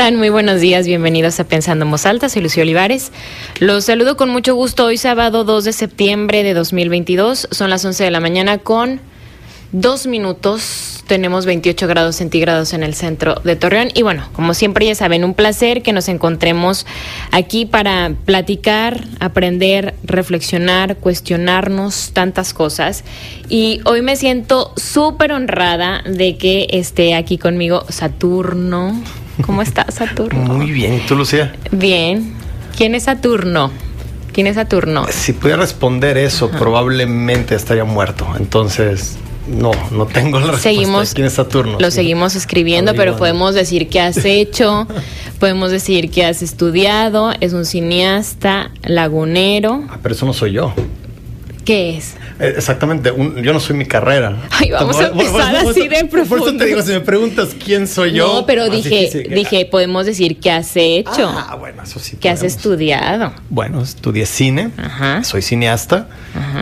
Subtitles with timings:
[0.00, 3.12] Muy buenos días, bienvenidos a Pensando en Voz Alta, soy Lucio Olivares.
[3.58, 8.04] Los saludo con mucho gusto hoy sábado 2 de septiembre de 2022, son las 11
[8.04, 9.02] de la mañana con
[9.72, 10.99] dos minutos.
[11.10, 13.88] Tenemos 28 grados centígrados en el centro de Torreón.
[13.94, 16.86] Y bueno, como siempre ya saben, un placer que nos encontremos
[17.32, 23.02] aquí para platicar, aprender, reflexionar, cuestionarnos tantas cosas.
[23.48, 29.02] Y hoy me siento súper honrada de que esté aquí conmigo Saturno.
[29.44, 30.38] ¿Cómo estás, Saturno?
[30.42, 31.52] Muy bien, ¿tú, Lucía?
[31.72, 32.34] Bien.
[32.76, 33.72] ¿Quién es Saturno?
[34.32, 35.06] ¿Quién es Saturno?
[35.10, 38.28] Si pudiera responder eso, probablemente estaría muerto.
[38.38, 39.18] Entonces,
[39.50, 40.70] no, no tengo la respuesta.
[40.70, 41.78] Seguimos, ¿Quién es Saturno?
[41.78, 44.86] Lo seguimos escribiendo, pero podemos decir que has hecho,
[45.38, 49.84] podemos decir que has estudiado, es un cineasta, lagunero.
[49.88, 50.72] Ah, pero eso no soy yo.
[51.64, 52.14] ¿Qué es?
[52.38, 54.36] Eh, exactamente, yo no soy mi carrera.
[54.50, 56.44] Ay, vamos a empezar así de profundo.
[56.44, 58.34] Por eso te digo, si me preguntas quién soy yo.
[58.34, 61.28] No, pero dije, dije, podemos decir que has hecho.
[61.28, 62.16] Ah, bueno, eso sí.
[62.16, 63.32] Que has estudiado.
[63.50, 64.70] Bueno, estudié cine,
[65.22, 66.08] soy cineasta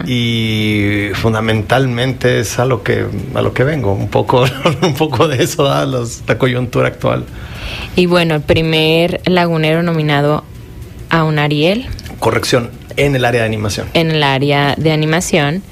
[0.07, 4.45] y fundamentalmente es a lo que a lo que vengo, un poco,
[4.83, 7.25] un poco de eso da la coyuntura actual.
[7.97, 10.45] Y bueno, el primer lagunero nominado
[11.11, 11.87] a un Ariel.
[12.19, 13.89] Corrección, en el área de animación.
[13.95, 15.63] En el área de animación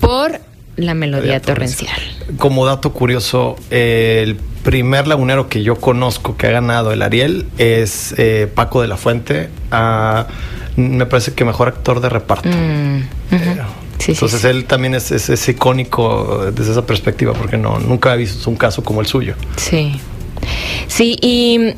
[0.00, 0.40] por
[0.76, 2.00] la melodía torrencial.
[2.38, 8.14] Como dato curioso, el primer lagunero que yo conozco que ha ganado el Ariel es
[8.18, 9.48] eh, Paco de la Fuente.
[9.70, 10.26] Ah,
[10.76, 12.48] me parece que mejor actor de reparto.
[12.48, 13.62] Mm, eh,
[14.08, 18.56] entonces él también es, es, icónico desde esa perspectiva porque no nunca he visto un
[18.56, 19.34] caso como el suyo.
[19.56, 20.00] Sí.
[20.86, 21.74] Sí, y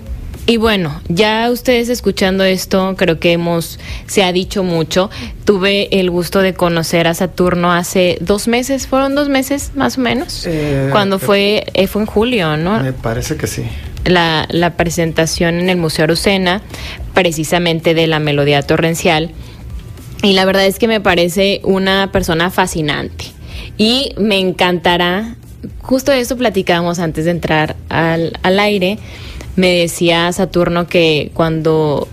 [0.49, 5.11] y bueno, ya ustedes escuchando esto, creo que hemos, se ha dicho mucho.
[5.45, 10.01] Tuve el gusto de conocer a Saturno hace dos meses, fueron dos meses más o
[10.01, 12.83] menos, eh, cuando eh, fue, eh, fue en julio, ¿no?
[12.83, 13.63] Me parece que sí.
[14.07, 16.63] La, la presentación en el Museo Arucena,
[17.13, 19.33] precisamente de la melodía torrencial.
[20.23, 23.27] Y la verdad es que me parece una persona fascinante.
[23.77, 25.37] Y me encantará,
[25.83, 28.99] justo de eso platicábamos antes de entrar al, al aire
[29.59, 32.07] me decía Saturno que cuando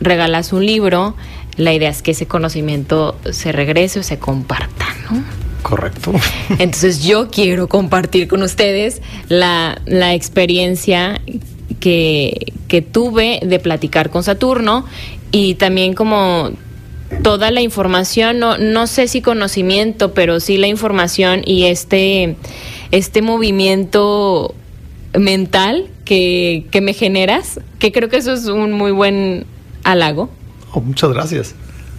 [0.00, 1.16] regalas un libro,
[1.56, 5.22] la idea es que ese conocimiento se regrese o se comparta, ¿no?
[5.62, 6.12] Correcto.
[6.58, 9.80] Entonces yo quiero compartir con ustedes la,
[10.14, 11.20] experiencia
[11.80, 14.86] que, que tuve de platicar con Saturno
[15.32, 16.52] y también como
[17.24, 22.36] toda la información, no, no sé si conocimiento, pero sí la información y este,
[22.92, 24.54] este movimiento
[25.18, 25.88] mental
[26.70, 29.46] que, me generas, que creo que eso es un muy buen
[29.84, 30.28] halago.
[30.72, 31.54] Oh, muchas gracias.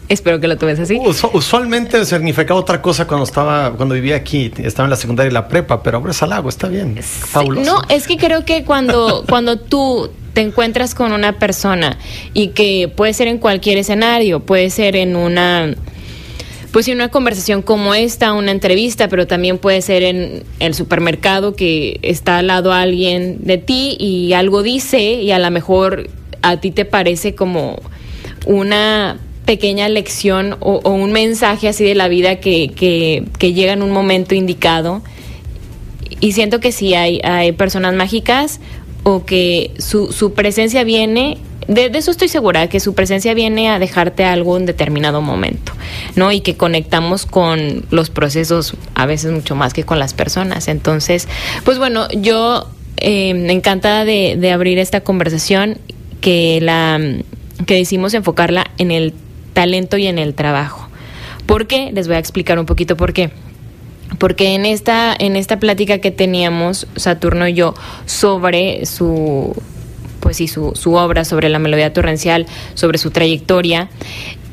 [0.10, 1.00] Espero que lo tomes así.
[1.34, 5.48] usualmente significaba otra cosa cuando estaba, cuando vivía aquí, estaba en la secundaria y la
[5.48, 6.98] prepa, pero ahora es halago, está bien.
[7.02, 7.74] fabuloso.
[7.74, 11.98] No, es que creo que cuando, cuando tú te encuentras con una persona
[12.34, 15.74] y que puede ser en cualquier escenario, puede ser en una
[16.74, 21.56] pues en una conversación como esta, una entrevista, pero también puede ser en el supermercado
[21.56, 26.10] que está al lado alguien de ti y algo dice y a lo mejor
[26.42, 27.80] a ti te parece como
[28.48, 33.92] una pequeña lección o, un mensaje así de la vida que, que, llega en un
[33.92, 35.04] momento indicado.
[36.22, 38.60] Y siento que sí hay, hay personas mágicas
[39.04, 43.80] o que su, su presencia viene de, eso estoy segura, que su presencia viene a
[43.80, 45.74] dejarte algo en determinado momento,
[46.16, 46.32] ¿no?
[46.32, 50.68] Y que conectamos con los procesos a veces mucho más que con las personas.
[50.68, 51.28] Entonces,
[51.64, 55.78] pues bueno, yo eh, encantada de, de, abrir esta conversación
[56.22, 57.00] que la
[57.66, 59.14] que decimos enfocarla en el
[59.54, 60.88] talento y en el trabajo.
[61.46, 61.92] ¿Por qué?
[61.94, 63.32] Les voy a explicar un poquito por qué.
[64.20, 67.74] Porque en esta, en esta plática que teníamos, Saturno y yo,
[68.06, 69.56] sobre su
[70.24, 73.90] pues sí, su, su obra sobre la melodía torrencial, sobre su trayectoria,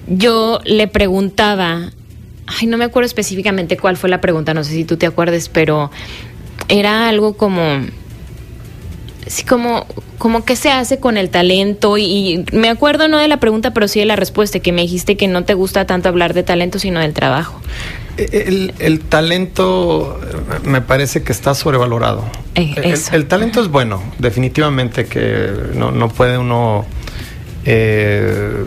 [0.09, 1.93] yo le preguntaba,
[2.47, 5.49] ay, no me acuerdo específicamente cuál fue la pregunta, no sé si tú te acuerdes,
[5.49, 5.93] pero
[6.69, 7.63] era algo como,
[9.29, 9.87] sí, como,
[10.19, 13.87] como qué se hace con el talento y, me acuerdo no de la pregunta, pero
[13.87, 16.81] sí de la respuesta, que me dijiste que no te gusta tanto hablar de talento,
[16.81, 17.61] sino del trabajo.
[18.17, 20.21] El, talento
[20.65, 22.25] me parece que está sobrevalorado.
[22.55, 26.85] Eh, el, talento es bueno, definitivamente que no, puede uno
[27.65, 28.65] eh,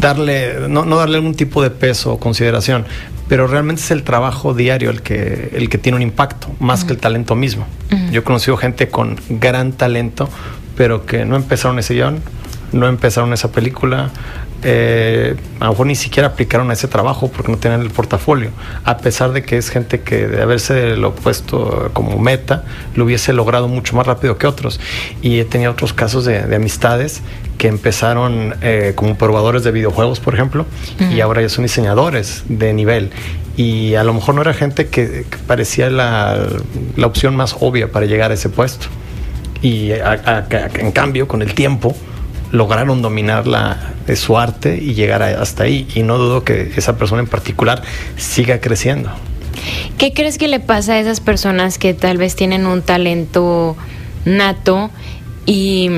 [0.00, 2.86] darle, no, darle algún tipo de peso o consideración,
[3.28, 6.92] pero realmente es el trabajo diario el que, el que tiene un impacto, más que
[6.92, 7.66] el talento mismo.
[8.10, 10.28] Yo he conocido gente con gran talento,
[10.76, 12.20] pero que no empezaron ese guion
[12.72, 14.10] no empezaron esa película,
[14.64, 18.50] eh, a lo mejor ni siquiera aplicaron a ese trabajo porque no tenían el portafolio,
[18.82, 22.64] a pesar de que es gente que de haberse lo puesto como meta,
[22.96, 24.80] lo hubiese logrado mucho más rápido que otros.
[25.22, 27.22] Y he tenido otros casos de, amistades
[27.56, 30.66] que empezaron eh, como probadores de videojuegos, por ejemplo,
[31.12, 33.10] y ahora ya son diseñadores de nivel.
[33.56, 36.46] Y a lo mejor no era gente que, parecía la,
[36.96, 38.86] la, opción más obvia para llegar a ese puesto.
[39.62, 41.96] Y en cambio, con el tiempo,
[42.52, 45.86] lograron dominar la, su arte y llegar hasta ahí.
[45.94, 47.82] Y no dudo que esa persona en particular
[48.16, 49.10] siga creciendo.
[49.98, 53.76] ¿Qué crees que le pasa a esas personas que tal vez tienen un talento
[54.24, 54.90] nato
[55.46, 55.90] y,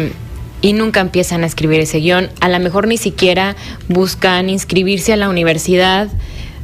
[0.63, 2.31] y nunca empiezan a escribir ese guion?
[2.41, 3.57] A lo mejor ni siquiera
[3.89, 6.09] buscan inscribirse a la universidad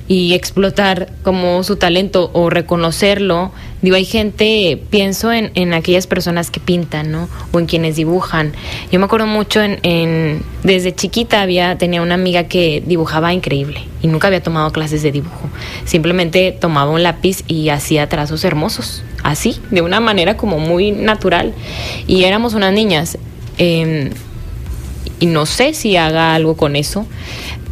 [0.09, 3.53] y explotar como su talento o reconocerlo.
[3.83, 7.29] Digo, hay gente, pienso en, en aquellas personas que pintan, ¿no?
[7.53, 8.53] O en quienes dibujan.
[8.91, 14.07] Yo me acuerdo mucho en, desde chiquita había, tenía una amiga que dibujaba increíble y
[14.07, 15.51] nunca había tomado clases de dibujo.
[15.85, 21.53] Simplemente tomaba un lápiz y hacía trazos hermosos, así, de una manera como muy natural.
[22.07, 23.19] Y éramos unas niñas.
[23.59, 24.11] Em,
[25.19, 27.07] y no sé si haga algo con eso,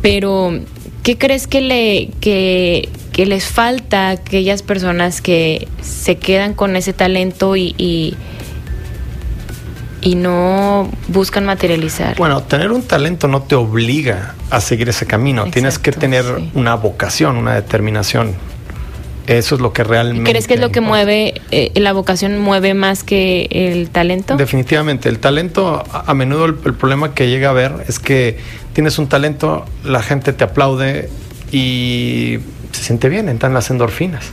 [0.01, 0.61] pero
[1.05, 6.95] ¿Qué crees que, le, que, les falta a aquellas personas que se quedan con ese
[6.95, 7.75] talento y,
[10.01, 12.17] y, no buscan materializar?
[12.17, 15.45] Bueno, tener un talento no te obliga a seguir ese camino.
[15.51, 16.25] Tienes que tener
[16.55, 18.35] una vocación, una determinación.
[19.27, 20.31] Eso es lo que realmente.
[20.31, 24.37] ¿Crees que es lo que mueve, eh, la vocación mueve más que el talento?
[24.37, 25.09] Definitivamente.
[25.09, 28.39] El talento, a, menudo el, problema que llega a ver es que
[28.75, 31.09] tienes un talento, la gente te aplaude
[31.51, 32.39] y
[32.73, 34.33] se siente bien, entran las endorfinas.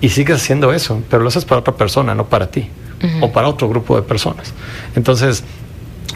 [0.00, 2.68] Y sigues haciendo eso, pero lo haces para otra persona, no para ti,
[3.20, 4.52] o para otro grupo de personas.
[4.96, 5.44] Entonces,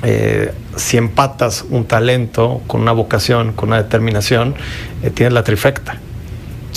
[0.03, 4.55] eh, si empatas un talento con una vocación, con una determinación,
[5.03, 5.99] eh, tienes la trifecta.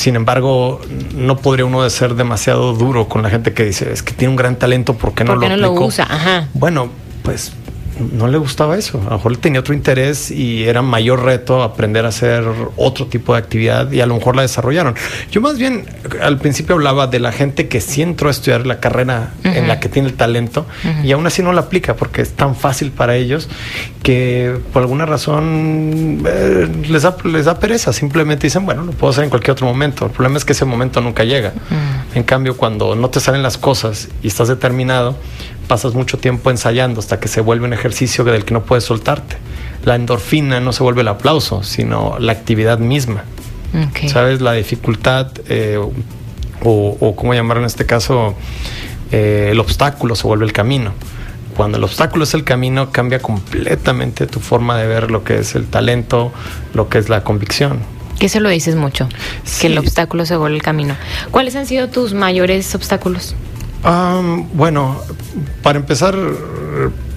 [0.01, 0.81] Sin embargo,
[1.13, 4.31] no podría uno de ser demasiado duro con la gente que dice, es que tiene
[4.31, 6.07] un gran talento, ¿por qué no ¿Por qué no lo usa?
[6.09, 6.47] Ajá.
[6.55, 6.89] Bueno,
[7.21, 7.51] pues
[8.11, 8.99] no le gustaba eso.
[9.01, 12.43] A lo mejor tenía otro interés y era mayor reto aprender a hacer
[12.77, 14.95] otro tipo de actividad y a lo mejor la desarrollaron.
[15.31, 15.85] Yo más bien
[16.21, 19.79] al principio hablaba de la gente que sí entró a estudiar la carrera en la
[19.79, 20.65] que tiene el talento
[21.03, 23.49] y aún así no la aplica porque es tan fácil para ellos
[24.03, 27.93] que por alguna razón eh, les, da, les da pereza.
[27.93, 30.05] Simplemente dicen, bueno, lo puedo hacer en cualquier otro momento.
[30.05, 31.53] El problema es que ese momento nunca llega.
[32.15, 35.15] En cambio, cuando no te salen las cosas y estás determinado,
[35.71, 39.37] pasas mucho tiempo ensayando hasta que se vuelve un ejercicio del que no puedes soltarte.
[39.85, 43.23] La endorfina no se vuelve el aplauso, sino la actividad misma.
[44.07, 44.41] ¿Sabes?
[44.41, 45.77] La dificultad eh,
[46.61, 48.35] o, o, cómo llamar en este caso,
[49.13, 50.91] eh, el obstáculo se vuelve el camino.
[51.55, 55.55] Cuando el obstáculo es el camino, cambia completamente tu forma de ver lo que es
[55.55, 56.33] el talento,
[56.73, 57.79] lo que es la convicción.
[58.19, 59.07] Que se lo dices mucho,
[59.61, 60.97] que el obstáculo se vuelve el camino.
[61.31, 63.35] ¿Cuáles han sido tus mayores obstáculos?
[64.53, 65.01] Bueno,
[65.63, 66.15] para empezar,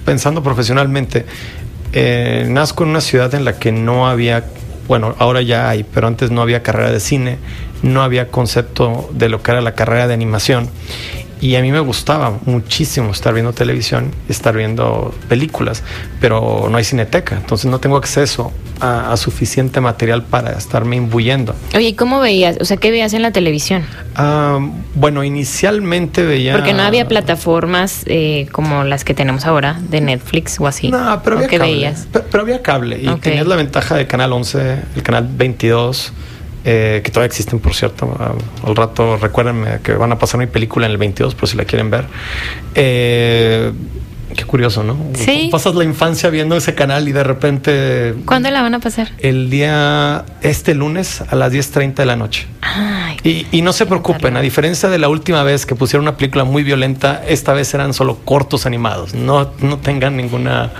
[0.05, 1.25] pensando profesionalmente,
[1.93, 4.45] eh, nazco en una ciudad en la que no había,
[4.87, 7.37] bueno, ahora ya hay, pero antes no había carrera de cine,
[7.83, 10.69] no había concepto de lo que era la carrera de animación.
[11.41, 15.83] Y a mí me gustaba muchísimo estar viendo televisión, estar viendo películas,
[16.19, 21.55] pero no hay cineteca, entonces no tengo acceso a, suficiente material para estarme imbuyendo.
[21.75, 22.57] Oye, ¿y cómo veías?
[22.59, 23.83] O sea, ¿qué veías en la televisión?
[24.15, 24.59] Ah,
[24.95, 26.53] bueno, inicialmente veía...
[26.53, 30.89] Porque no había plataformas eh, como las que tenemos ahora, de Netflix o así.
[30.89, 31.73] No, pero había ¿Qué cable.
[31.73, 32.07] veías?
[32.11, 36.11] Pero, había cable y tenías la ventaja de Canal 11, el Canal 22
[36.67, 38.09] eh, que todavía existen, por cierto.
[38.63, 41.65] al rato recuérdenme que van a pasar mi película en el 22, por si la
[41.65, 42.05] quieren ver.
[42.73, 43.71] Eh,
[44.35, 44.97] Qué curioso, ¿no?
[45.13, 45.49] Sí.
[45.51, 48.15] Pasas la infancia viendo ese canal y de repente...
[48.25, 49.09] ¿Cuándo la van a pasar?
[49.19, 52.47] El día, este lunes a las 10.30 de la noche.
[52.61, 56.17] Ay, y, y, no se preocupen, a diferencia de la última vez que pusieron una
[56.17, 59.13] película muy violenta, esta vez eran solo cortos animados.
[59.13, 60.71] No, no tengan ninguna...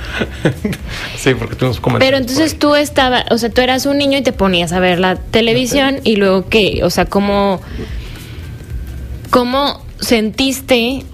[1.17, 2.09] sí, porque tuvimos comentarios.
[2.09, 4.99] Pero entonces tú estabas, o sea, tú eras un niño y te ponías a ver
[4.99, 7.61] la televisión y luego qué, o sea, ¿cómo,
[9.29, 11.05] cómo sentiste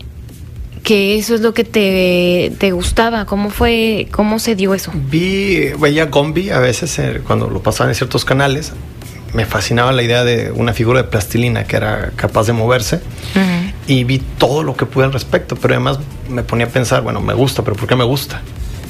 [0.84, 3.26] que eso es lo que te, te, gustaba.
[3.26, 4.92] ¿Cómo fue, cómo se dio eso?
[4.94, 8.74] Vi, veía Gombi a veces eh, cuando lo pasaban en ciertos canales.
[9.34, 13.00] Me fascinaba la idea de una figura de plastilina que era capaz de moverse
[13.88, 17.22] y vi todo lo que pude al respecto, pero además me ponía a pensar, bueno,
[17.22, 18.42] me gusta, pero ¿por qué me gusta?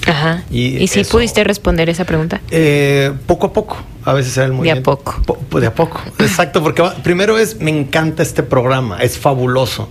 [0.07, 0.43] Ajá.
[0.49, 2.41] ¿Y, si pudiste responder esa pregunta?
[2.49, 3.77] Eh, poco a poco.
[4.03, 5.21] A veces era el muy De a poco.
[5.59, 6.01] de a poco.
[6.17, 9.89] Exacto, porque primero es, me encanta este programa, es fabuloso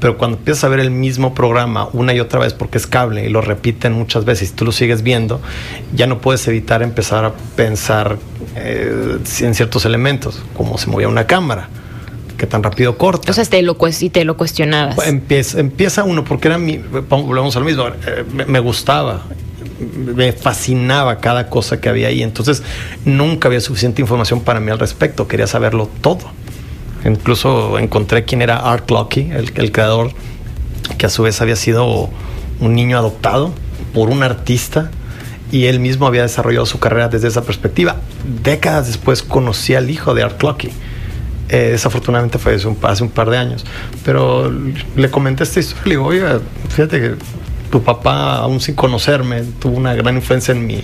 [0.00, 3.24] Pero cuando empiezas a ver el mismo programa una y otra vez porque es cable
[3.24, 5.40] y lo repiten muchas veces y tú lo sigues viendo,
[5.94, 8.18] ya no puedes evitar empezar a pensar
[8.56, 11.68] eh, en ciertos elementos, como se movía una cámara
[12.36, 13.30] que tan rápido corta.
[13.30, 15.06] O sea, te lo, y te lo cuestionabas.
[15.06, 19.22] Empieza, empieza uno, porque era mi, volvemos a lo mismo, eh, me, gustaba,
[20.14, 22.22] me fascinaba cada cosa que había ahí.
[22.22, 22.62] Entonces,
[23.04, 26.30] nunca había suficiente información para mí al respecto, quería saberlo todo.
[27.06, 30.10] Incluso encontré quién era Art Lucky, el, creador,
[30.98, 32.10] que a su vez había sido
[32.60, 33.52] un niño adoptado
[33.94, 34.90] por un artista
[35.52, 37.96] y él mismo había desarrollado su carrera desde esa perspectiva.
[38.42, 40.70] Décadas después conocí al hijo de Art Clocky
[41.48, 43.64] eh, desafortunadamente fue hace un, par de años.
[44.04, 44.52] Pero
[44.96, 45.84] le comenté esta historia.
[45.84, 46.22] Le digo, oye,
[46.68, 47.14] fíjate que
[47.70, 50.80] tu papá, aún sin conocerme, tuvo una gran influencia en mi,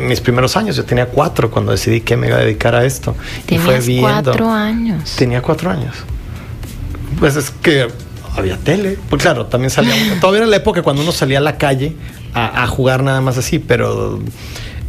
[0.00, 0.76] mis primeros años.
[0.76, 3.14] Yo tenía cuatro cuando decidí que me iba a dedicar a esto.
[3.48, 5.14] y fue viendo, cuatro años.
[5.16, 5.94] Tenía cuatro años.
[7.18, 7.88] Pues es que
[8.36, 8.98] había tele.
[9.08, 9.94] Pues claro, también salía.
[10.20, 11.94] todavía era la época cuando uno salía a la calle
[12.34, 14.20] a, a jugar nada más así, pero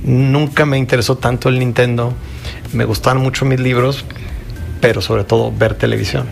[0.03, 2.13] nunca me interesó tanto el Nintendo.
[2.73, 4.05] Me gustaban mucho mis libros,
[4.81, 6.27] pero sobre todo ver televisión.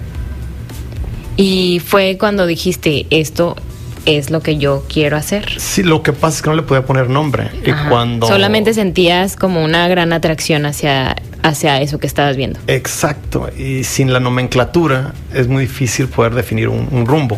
[1.35, 3.55] Y fue cuando dijiste, esto
[4.07, 5.59] es lo que yo quiero hacer.
[5.59, 7.51] Sí, lo que pasa es que no le podía poner nombre.
[7.63, 8.25] Y cuando...
[8.25, 12.57] Solamente sentías como una gran atracción hacia, hacia eso que estabas viendo.
[12.67, 13.49] Exacto.
[13.57, 17.37] Y sin la nomenclatura es muy difícil poder definir un, rumbo.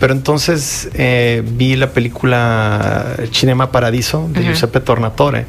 [0.00, 5.46] Pero entonces eh, vi la película Cinema Paradiso de Giuseppe Tornatore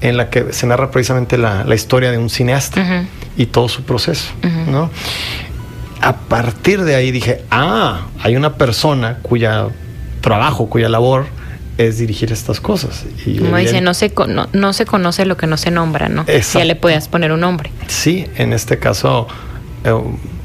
[0.00, 4.30] en la que se narra precisamente la, historia de un cineasta y todo su proceso,
[4.70, 4.90] ¿no?
[6.00, 9.66] A partir de ahí dije, ah, hay una persona cuya
[10.26, 11.26] trabajo, cuya labor
[11.78, 13.04] es dirigir estas cosas.
[13.24, 14.12] Y Como dice, no se,
[14.52, 16.26] no, se conoce lo que no se nombra, ¿no?
[16.26, 17.70] Ya le puedas poner un nombre.
[17.86, 19.28] Sí, en este caso,
[19.84, 19.94] eh,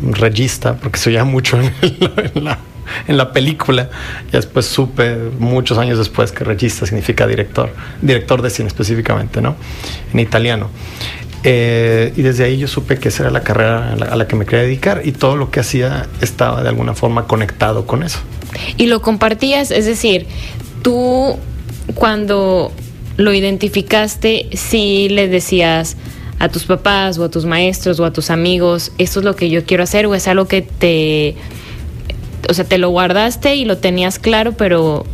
[0.02, 2.60] regista, porque se oía mucho en la
[3.08, 3.90] en la película.
[4.30, 9.56] Y después supe, muchos años después, que regista significa director, director de cine específicamente, ¿no?
[10.14, 10.70] En italiano.
[11.44, 14.46] Eh, y desde ahí yo supe que esa era la carrera a la, que me
[14.46, 18.20] quería dedicar y todo lo que hacía estaba de alguna forma conectado con eso.
[18.78, 20.28] Y lo compartías, es decir,
[20.82, 21.38] tú
[21.96, 22.72] cuando
[23.18, 25.98] lo identificaste, sí le decías
[26.40, 29.50] a tus papás o a tus maestros o a tus amigos, esto es lo que
[29.50, 31.36] yo quiero hacer o es algo que te
[32.50, 35.06] o sea, te lo guardaste y lo tenías claro, pero,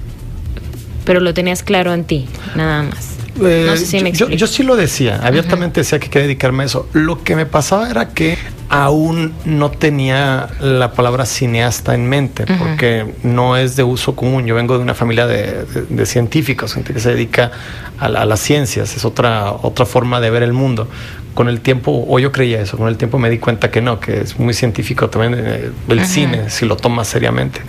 [1.05, 3.16] pero lo tenías claro en ti, nada más.
[3.37, 6.65] No sé si me yo, yo, sí lo decía, abiertamente decía que quería dedicarme a
[6.65, 6.87] eso.
[6.93, 8.37] Lo que me pasaba era que
[8.69, 14.45] aún no tenía la palabra cineasta en mente, porque no es de uso común.
[14.45, 17.51] Yo vengo de una familia de, científicos, gente que se dedica
[17.99, 20.87] a, a, las ciencias, es otra, otra forma de ver el mundo
[21.33, 23.99] con el tiempo, o yo creía eso, con el tiempo me di cuenta que no,
[23.99, 27.61] que es muy científico también eh, el cine, si lo tomas seriamente.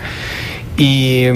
[0.79, 1.27] Y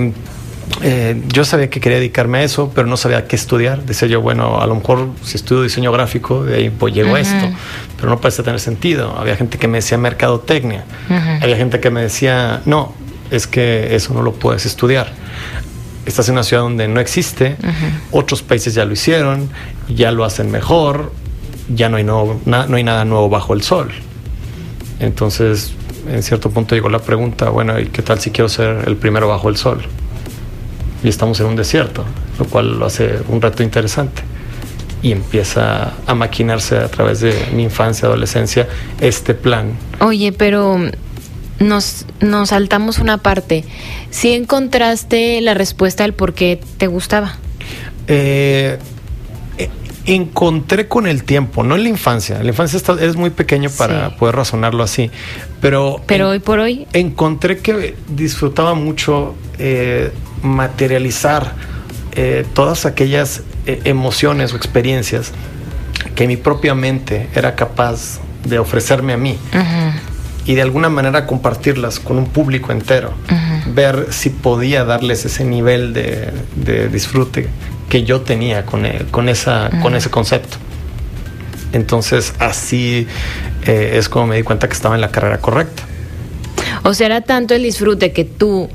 [0.83, 3.85] eh, yo sabía que quería dedicarme a eso, pero no sabía qué estudiar.
[3.85, 7.21] Decía yo, bueno, a lo mejor si estudio diseño gráfico, de ahí pues llego a
[7.21, 7.50] esto,
[7.97, 9.16] pero no parece tener sentido.
[9.19, 10.85] Había gente que me decía mercadotecnia,
[11.40, 12.95] había gente que me decía, no,
[13.31, 15.12] es que eso no lo puedes estudiar
[16.04, 17.57] estás en una ciudad donde no existe,
[18.11, 19.49] otros países ya lo hicieron,
[19.88, 21.12] ya lo hacen mejor,
[21.69, 23.92] ya no hay, no, no hay nada nuevo bajo el sol.
[24.99, 25.73] Entonces,
[26.09, 29.28] en cierto punto llegó la pregunta, bueno, ¿y qué tal si quiero ser el primero
[29.28, 29.83] bajo el sol?
[31.02, 32.04] Y estamos en un desierto,
[32.38, 34.23] lo cual lo hace un reto interesante.
[35.02, 38.68] Y empieza a maquinarse a través de mi infancia, adolescencia,
[39.00, 39.73] este plan.
[40.00, 40.78] Oye, pero
[41.59, 43.64] nos, nos saltamos una parte.
[44.11, 47.37] ¿Si encontraste la respuesta del por qué te gustaba?
[48.06, 48.78] Eh,
[50.06, 52.37] encontré con el tiempo, no en la infancia.
[52.37, 55.11] En la infancia es muy pequeño para poder razonarlo así.
[55.61, 56.87] Pero, pero hoy por hoy.
[56.92, 60.11] Encontré que disfrutaba mucho eh,
[60.43, 61.55] materializar
[62.15, 65.33] eh, todas aquellas eh, emociones o experiencias
[66.15, 69.39] que mi propia mente era capaz de ofrecerme a mí.
[70.45, 73.13] Y de alguna manera compartirlas con un público entero.
[73.75, 77.49] Ver si podía darles ese nivel de, de disfrute
[77.89, 80.57] que yo tenía con, e, con, esa, con ese concepto.
[81.73, 83.07] Entonces así
[83.67, 85.83] eh, es como me di cuenta que estaba en la carrera correcta.
[86.85, 88.69] O sea, era tanto el disfrute que tú,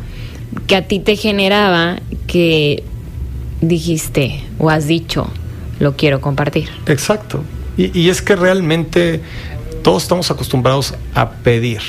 [0.68, 2.84] que a ti te generaba, que
[3.62, 5.30] dijiste o has dicho,
[5.80, 6.70] lo quiero compartir.
[6.86, 7.44] Exacto.
[7.78, 9.22] Y, y es que realmente
[9.84, 11.82] todos estamos acostumbrados a pedir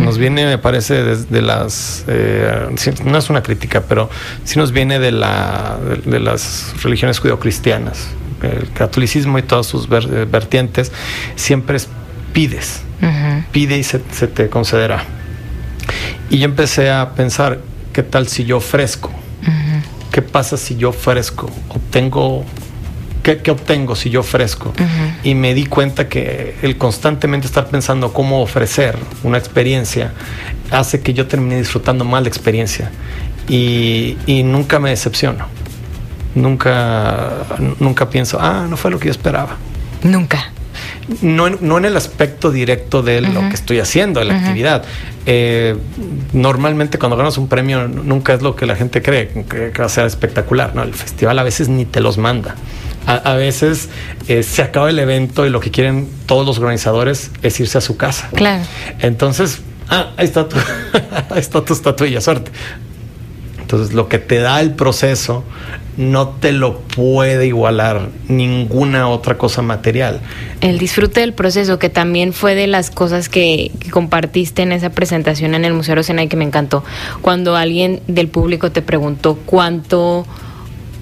[0.00, 2.68] nos viene, me parece, de, las, eh,
[3.04, 4.10] no es una crítica, pero
[4.44, 8.08] sí nos viene de, la, de, las religiones judeocristianas.
[8.42, 10.90] El catolicismo y todas sus eh, vertientes
[11.36, 11.88] siempre es
[12.32, 12.82] pides,
[13.52, 15.04] pide y se, te concederá.
[16.30, 17.60] Y yo empecé a pensar,
[17.92, 19.10] ¿qué tal si yo ofrezco?
[20.12, 21.50] ¿Qué pasa si yo ofrezco?
[21.68, 22.44] Obtengo
[23.22, 24.72] ¿Qué, obtengo si yo ofrezco?
[25.22, 30.12] Y me di cuenta que el constantemente estar pensando cómo ofrecer una experiencia
[30.70, 32.90] hace que yo termine disfrutando mal la experiencia
[33.48, 35.46] y, y nunca me decepciono.
[36.34, 37.44] Nunca,
[37.80, 39.56] nunca pienso, ah, no fue lo que yo esperaba.
[40.02, 40.52] Nunca.
[41.22, 44.84] No en, no en el aspecto directo de lo que estoy haciendo, de la actividad.
[45.26, 45.76] Eh,
[46.32, 49.88] normalmente cuando ganas un premio nunca es lo que la gente cree, que va a
[49.88, 50.74] ser espectacular.
[50.74, 50.82] ¿no?
[50.82, 52.54] El festival a veces ni te los manda.
[53.06, 53.88] A, veces
[54.28, 57.80] eh, se acaba el evento y lo que quieren todos los organizadores es irse a
[57.80, 58.28] su casa.
[58.34, 58.62] Claro.
[59.00, 60.56] Entonces, ah, ahí está tu,
[61.30, 62.52] ahí está tu estatuilla, suerte.
[63.58, 65.44] Entonces, lo que te da el proceso
[66.00, 70.20] no te lo puede igualar ninguna otra cosa material.
[70.62, 75.54] El disfrute del proceso, que también fue de las cosas que, compartiste en esa presentación
[75.54, 76.82] en el Museo y que me encantó.
[77.20, 80.24] Cuando alguien del público te preguntó cuánto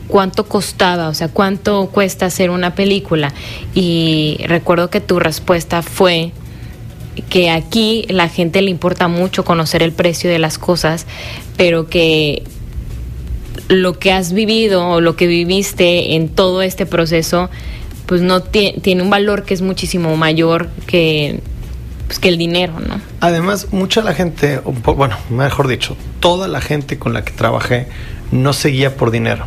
[0.08, 3.32] cuánto costaba, o sea, cuánto cuesta hacer una película.
[3.74, 6.32] Y recuerdo que tu respuesta fue
[7.30, 11.06] que aquí la gente le importa mucho conocer el precio de las cosas,
[11.56, 12.42] pero que
[13.68, 17.50] lo que has vivido o lo que viviste en todo este proceso,
[18.06, 21.40] pues no tiene un valor que es muchísimo mayor que,
[22.06, 23.00] pues, que el dinero, ¿no?
[23.20, 24.60] Además, mucha la gente,
[24.96, 27.88] bueno, mejor dicho, toda la gente con la que trabajé
[28.32, 29.46] no seguía por dinero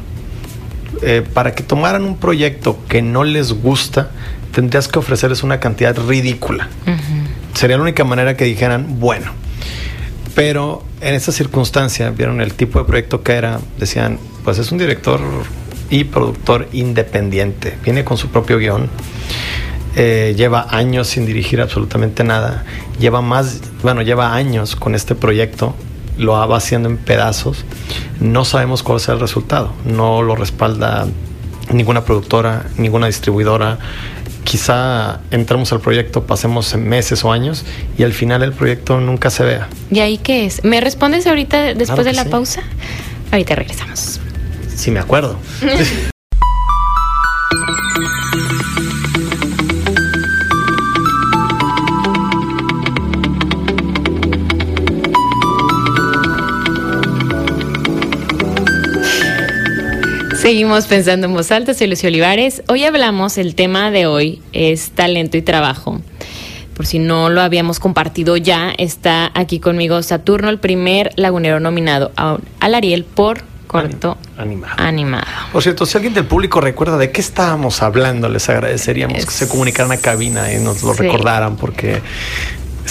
[1.01, 4.11] eh, para que tomaran un proyecto que no les gusta,
[4.51, 6.69] tendrías que ofrecerles una cantidad ridícula.
[7.55, 9.31] Sería la única manera que dijeran, bueno.
[10.35, 14.77] Pero en esta circunstancia, vieron el tipo de proyecto que era, decían, pues es un
[14.77, 15.19] director
[15.89, 18.89] y productor independiente, viene con su propio guion.
[19.97, 22.63] Eh, lleva años sin dirigir absolutamente nada,
[22.97, 25.75] lleva más, bueno, lleva años con este proyecto
[26.17, 27.65] lo va haciendo en pedazos.
[28.19, 29.73] No sabemos cuál será el resultado.
[29.85, 31.07] No lo respalda
[31.71, 33.79] ninguna productora, ninguna distribuidora.
[34.43, 37.63] Quizá entramos al proyecto, pasemos meses o años
[37.97, 39.67] y al final el proyecto nunca se vea.
[39.89, 40.63] ¿Y ahí qué es?
[40.63, 42.61] ¿Me respondes ahorita después de la pausa?
[43.31, 44.19] Ahorita regresamos.
[44.75, 45.37] Sí, me acuerdo.
[60.51, 62.61] Seguimos pensando en voz alta, soy Lucio Olivares.
[62.67, 66.01] Hoy hablamos, el tema de hoy es talento y trabajo.
[66.75, 72.11] Por si no lo habíamos compartido ya, está aquí conmigo Saturno, el primer lagunero nominado
[72.17, 74.75] al Ariel por corto animado.
[74.77, 75.25] animado.
[75.53, 79.47] Por cierto, si alguien del público recuerda de qué estábamos hablando, les agradeceríamos que se
[79.47, 82.01] comunicaran a cabina y nos lo recordaran porque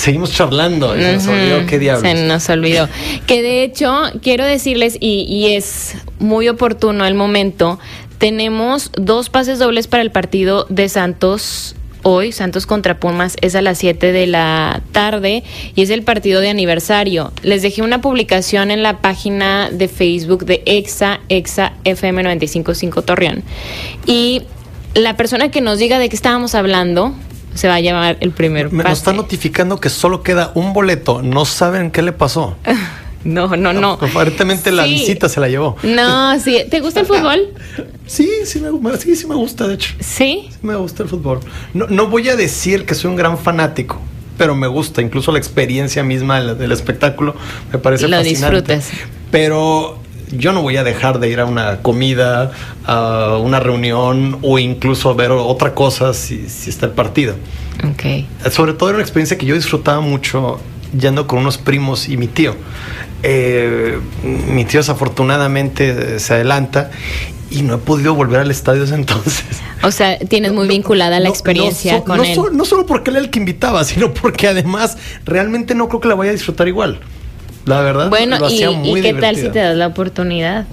[0.01, 0.95] seguimos charlando.
[0.95, 2.03] Se nos olvidó qué diablos.
[2.03, 2.89] Se nos olvidó.
[3.27, 7.79] Que de hecho, quiero decirles, y, y es muy oportuno el momento,
[8.19, 13.63] tenemos dos pases dobles para el partido de Santos hoy, Santos contra Pumas, es a
[13.63, 15.43] las 7 de la tarde
[15.75, 17.33] y es el partido de aniversario.
[17.43, 23.43] Les dejé una publicación en la página de Facebook de EXA, EXA FM 955 Torreón.
[24.07, 24.43] Y
[24.95, 27.15] la persona que nos diga de qué estábamos hablando,
[27.55, 31.23] se va a llevar el primer Me está notificando que solo queda un boleto.
[31.23, 32.57] No saben qué le pasó.
[33.23, 33.93] No, no, no.
[34.01, 35.77] Aparentemente la visita se la llevó.
[35.83, 36.63] No, sí.
[36.71, 37.49] ¿Te gusta el fútbol?
[38.07, 39.95] Sí, sí me, sí, sí me gusta, de hecho.
[40.01, 40.49] ¿Sí?
[40.51, 41.39] Sí me gusta el fútbol.
[41.75, 44.01] No, no voy a decir que soy un gran fanático,
[44.37, 45.01] pero me gusta.
[45.01, 47.37] Incluso la experiencia misma del, espectáculo
[47.71, 48.89] me parece Lo disfrutas.
[49.31, 50.00] Pero
[50.33, 52.53] yo no voy a dejar de ir a una comida,
[52.85, 57.35] a una reunión o incluso a ver otra cosa si, está el partido.
[57.95, 58.29] Okay.
[58.51, 60.61] Sobre todo era una experiencia que yo disfrutaba mucho
[60.99, 62.57] yendo con unos primos y mi tío.
[63.23, 66.90] Eh, mi tío desafortunadamente se adelanta
[67.51, 69.45] y no he podido volver al estadio desde entonces.
[69.83, 72.38] O sea, tienes muy vinculada la experiencia con él.
[72.53, 76.09] no solo porque él era el que invitaba, sino porque además realmente no creo que
[76.09, 77.01] la vaya a disfrutar igual.
[77.66, 80.66] La verdad, bueno, y, qué tal si te das la oportunidad?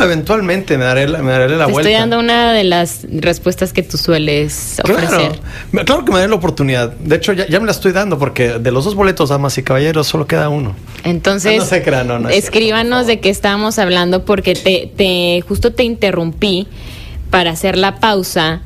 [0.00, 1.88] eventualmente me daré la, me daré la vuelta.
[1.88, 5.40] Estoy dando una de las respuestas que tú sueles ofrecer.
[5.84, 6.90] Claro, que me daré la oportunidad.
[6.92, 10.08] De hecho, ya, me la estoy dando porque de los dos boletos, damas y caballeros,
[10.08, 10.74] solo queda uno.
[11.04, 16.66] Entonces, ah, no escríbanos de qué estábamos hablando porque te, te justo te interrumpí
[17.30, 18.62] para hacer la pausa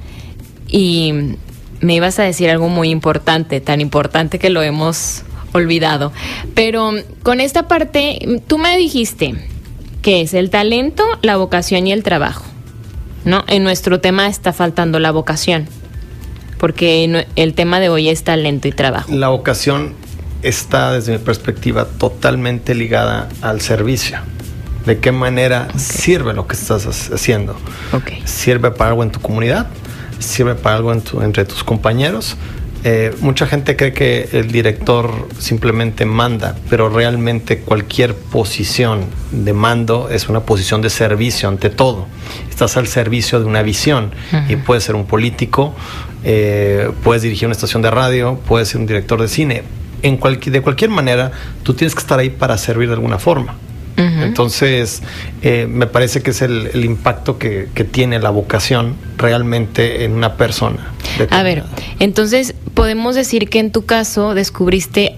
[0.67, 1.37] y
[1.81, 6.13] me ibas a decir algo muy importante, tan importante que lo hemos olvidado.
[6.55, 9.35] Pero con esta parte, tú me dijiste
[10.03, 12.45] que es el talento, la vocación y el trabajo.
[13.25, 13.45] ¿No?
[13.49, 15.69] En nuestro tema está faltando la vocación,
[16.59, 19.13] porque el tema de hoy es talento y trabajo.
[19.13, 19.95] La vocación
[20.43, 24.19] está desde mi perspectiva totalmente ligada al servicio.
[24.87, 27.57] De qué manera sirve lo que estás haciendo.
[28.25, 29.67] Sirve para algo en tu comunidad,
[30.19, 32.39] sirve para algo entre tus compañeros.
[32.83, 40.09] Eh, mucha gente cree que el director simplemente manda, pero realmente cualquier posición de mando
[40.11, 42.07] es una posición de servicio ante todo.
[42.49, 44.13] Estás al servicio de una visión
[44.49, 45.75] y puedes ser un político,
[46.25, 49.63] eh, puedes dirigir una estación de radio, puedes ser un director de cine.
[50.03, 53.57] En de cualquier manera, tú tienes que estar ahí para servir de alguna forma.
[54.01, 55.03] Entonces,
[55.43, 60.93] eh, me parece que es el, impacto que, tiene la vocación realmente en una persona.
[61.31, 61.65] A ver,
[61.99, 65.17] entonces podemos decir que en tu caso descubriste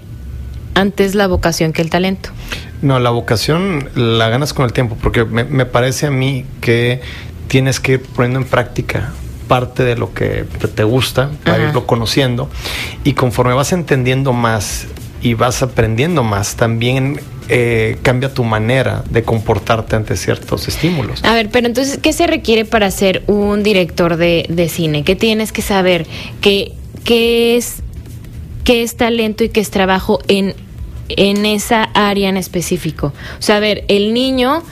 [0.75, 2.31] antes la vocación que el talento.
[2.81, 7.01] No, la vocación la ganas con el tiempo, porque me, me parece a mí que
[7.49, 9.13] tienes que ir poniendo en práctica
[9.47, 12.49] parte de lo que te gusta para irlo conociendo
[13.05, 14.87] y conforme vas entendiendo más
[15.21, 21.23] y vas aprendiendo más, también eh, cambia tu manera de comportarte ante ciertos estímulos.
[21.25, 25.05] A ver, pero entonces, ¿qué se requiere para ser un director de, cine?
[25.05, 26.07] ¿Qué tienes que saber?
[26.41, 26.73] ¿Qué,
[27.05, 27.83] qué, es,
[28.65, 30.55] ¿Qué es talento y qué es trabajo en,
[31.09, 33.13] en esa área en específico?
[33.39, 34.63] O sea, a ver, el niño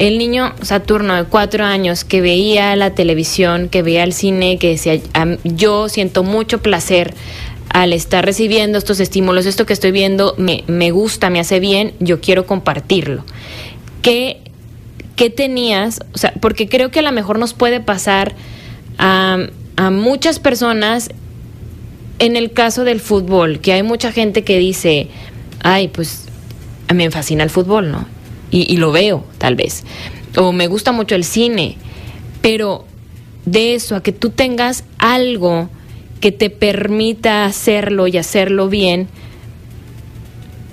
[0.00, 4.70] el niño Saturno de cuatro años que veía la televisión, que veía el cine, que
[4.70, 4.98] decía,
[5.44, 7.12] yo siento mucho placer
[7.70, 11.94] al estar recibiendo estos estímulos, esto que estoy viendo me, me gusta, me hace bien,
[12.00, 13.24] yo quiero compartirlo.
[14.02, 14.42] ¿Qué,
[15.16, 16.00] ¿Qué tenías?
[16.12, 18.34] O sea, porque creo que a lo mejor nos puede pasar
[18.98, 19.38] a,
[19.76, 21.10] a muchas personas
[22.18, 25.08] en el caso del fútbol, que hay mucha gente que dice,
[25.62, 26.26] ay, pues
[26.88, 28.06] a mí me fascina el fútbol, ¿no?
[28.50, 29.84] y, lo veo, tal vez.
[30.36, 31.76] O me gusta mucho el cine,
[32.42, 32.84] pero
[33.46, 35.68] de eso a que tú tengas algo
[36.20, 39.08] que te permita hacerlo y hacerlo bien,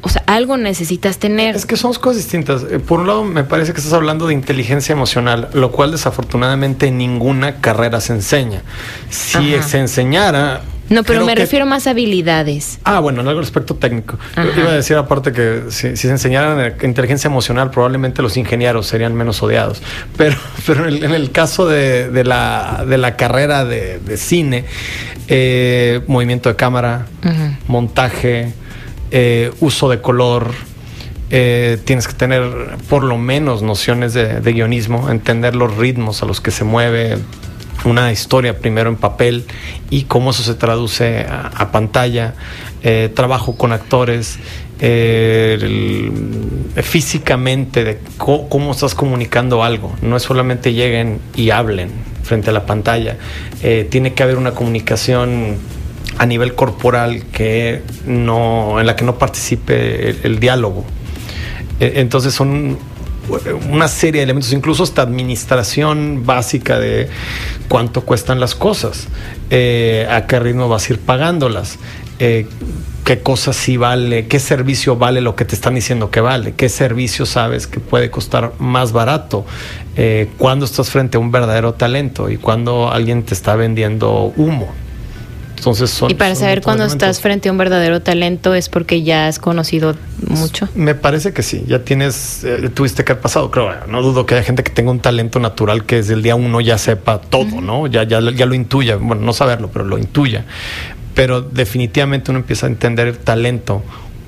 [0.01, 1.55] o sea, algo necesitas tener.
[1.55, 2.63] Es que son cosas distintas.
[2.69, 6.87] Eh, por un lado, me parece que estás hablando de inteligencia emocional, lo cual desafortunadamente
[6.87, 8.61] en ninguna carrera se enseña.
[9.09, 12.79] Si se enseñara, no, pero me refiero más a habilidades.
[12.83, 14.17] Ah, bueno, en algo respecto técnico.
[14.35, 19.41] iba a decir aparte que si, se enseñaran inteligencia emocional, probablemente los ingenieros serían menos
[19.43, 19.81] odiados.
[20.17, 24.65] Pero, pero en, el, caso de, la, de, la, carrera de, cine,
[25.27, 27.05] eh, movimiento de cámara,
[27.67, 28.53] montaje,
[29.11, 30.51] eh, uso de color,
[31.29, 36.25] eh, tienes que tener por lo menos nociones de, de, guionismo, entender los ritmos a
[36.25, 37.17] los que se mueve
[37.85, 39.45] una historia primero en papel
[39.89, 42.35] y cómo eso se traduce a, pantalla,
[42.83, 44.39] eh, trabajo con actores,
[44.79, 46.11] eh,
[46.75, 51.89] físicamente de cómo estás comunicando algo, no es solamente lleguen y hablen
[52.23, 53.17] frente a la pantalla,
[53.63, 55.57] eh, tiene que haber una comunicación
[56.17, 60.85] a nivel corporal que no, en la que no participe el diálogo.
[61.79, 62.77] entonces son
[63.69, 67.09] una serie de elementos, incluso esta administración básica de
[67.67, 69.07] cuánto cuestan las cosas,
[69.49, 71.77] eh, a qué ritmo vas a ir pagándolas,
[72.19, 72.47] eh,
[73.03, 76.69] qué cosas sí vale, qué servicio vale lo que te están diciendo que vale, qué
[76.69, 79.45] servicio sabes que puede costar más barato,
[79.95, 84.73] eh, cuando estás frente a un verdadero talento y cuando alguien te está vendiendo humo
[86.07, 89.95] y para saber cuando estás frente a un verdadero talento es porque ya has conocido
[90.27, 90.67] mucho.
[90.75, 94.35] Me parece que sí, ya tienes, eh, tuviste que haber pasado, creo, no dudo que
[94.35, 97.61] haya gente que tenga un talento natural que desde el día uno ya sepa todo,
[97.61, 97.87] ¿no?
[97.87, 100.45] Ya, ya, ya lo intuya, bueno, no saberlo, pero lo intuya.
[101.13, 103.83] Pero definitivamente uno empieza a entender el talento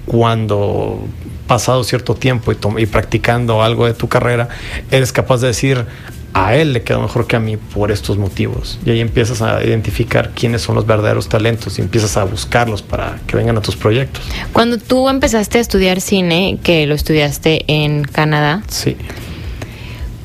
[0.06, 1.08] cuando
[1.48, 4.50] pasado cierto tiempo y, y practicando algo de tu carrera,
[4.92, 5.86] eres capaz de decir,
[6.34, 8.80] a él le queda mejor que a mí por estos motivos.
[8.86, 13.20] Y ahí empiezas a identificar quiénes son los verdaderos talentos y empiezas a buscarlos para
[13.28, 14.24] que vengan a tus proyectos.
[14.54, 18.64] Cuando tú empezaste a estudiar cine, que lo estudiaste en Canadá.
[18.68, 18.96] Sí.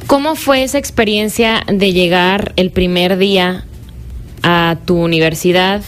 [0.06, 3.64] ¿Cómo fue esa experiencia de llegar el primer día
[4.42, 5.82] a tu universidad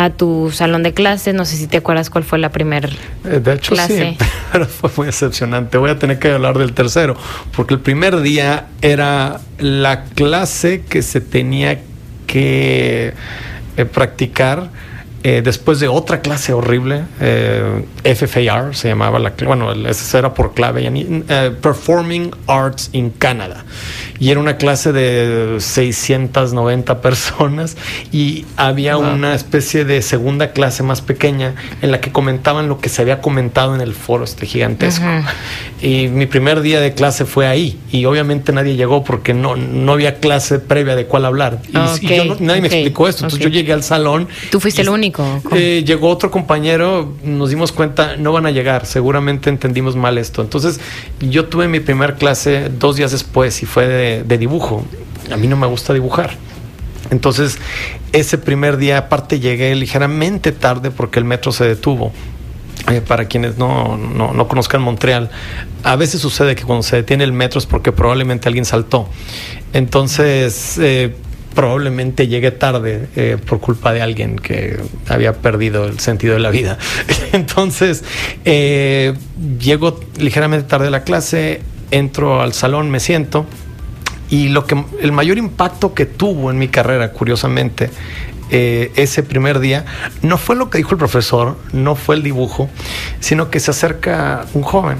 [0.00, 1.34] a tu salón de clases.
[1.34, 2.88] No sé si te acuerdas cuál fue la primera
[3.24, 4.16] eh, De hecho, sí,
[4.52, 5.76] pero fue muy decepcionante.
[5.76, 7.16] Voy a tener que hablar del tercero,
[7.54, 11.80] porque el primer día era la clase que se tenía
[12.26, 13.12] que
[13.76, 14.70] eh, practicar.
[15.22, 17.02] Eh, después de otra clase horrible,
[18.04, 20.90] FFAR se llamaba la bueno, esa era por clave,
[21.60, 23.66] Performing Arts in Canada,
[24.20, 27.76] y era una clase de 690 personas
[28.12, 32.90] y había una especie de segunda clase más pequeña en la que comentaban lo que
[32.90, 35.06] se había comentado en el foro este gigantesco.
[35.80, 39.92] Y mi primer día de clase fue ahí y obviamente nadie llegó porque no, no
[39.92, 41.58] había clase previa de cuál hablar.
[41.68, 41.72] Y,
[42.40, 43.24] nadie me explicó esto.
[43.24, 44.28] Entonces yo llegué al salón.
[44.50, 45.24] Tú fuiste el único.
[45.52, 50.42] Eh, llegó otro compañero, nos dimos cuenta, no van a llegar, seguramente entendimos mal esto.
[50.42, 50.78] Entonces
[51.20, 54.84] yo tuve mi primer clase dos días después y fue de, dibujo.
[55.32, 56.36] A mí no me gusta dibujar.
[57.10, 57.58] Entonces,
[58.12, 62.12] ese primer día, aparte, llegué ligeramente tarde porque el metro se detuvo.
[62.90, 65.30] Eh, para quienes no, no, conozcan Montreal,
[65.84, 69.08] a veces sucede que cuando se detiene el metro es porque probablemente alguien saltó.
[69.72, 71.14] Entonces, eh,
[71.54, 76.50] probablemente llegué tarde eh, por culpa de alguien que había perdido el sentido de la
[76.50, 76.78] vida.
[77.32, 78.02] Entonces,
[78.44, 83.46] llego ligeramente tarde a la clase, entro al salón, me siento
[84.30, 87.90] y lo que el mayor impacto que tuvo en mi carrera, curiosamente,
[88.50, 89.84] eh, ese primer día,
[90.22, 92.68] no fue lo que dijo el profesor, no fue el dibujo,
[93.20, 94.98] sino que se acerca un joven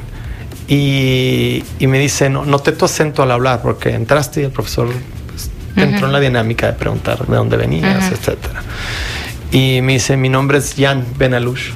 [0.68, 4.88] y, me dice, no, noté tu acento al hablar, porque entraste y el profesor
[5.26, 8.62] pues, entró en la dinámica de preguntar de dónde venías, etcétera.
[9.50, 11.70] Y me dice, mi nombre es Jan Benalush,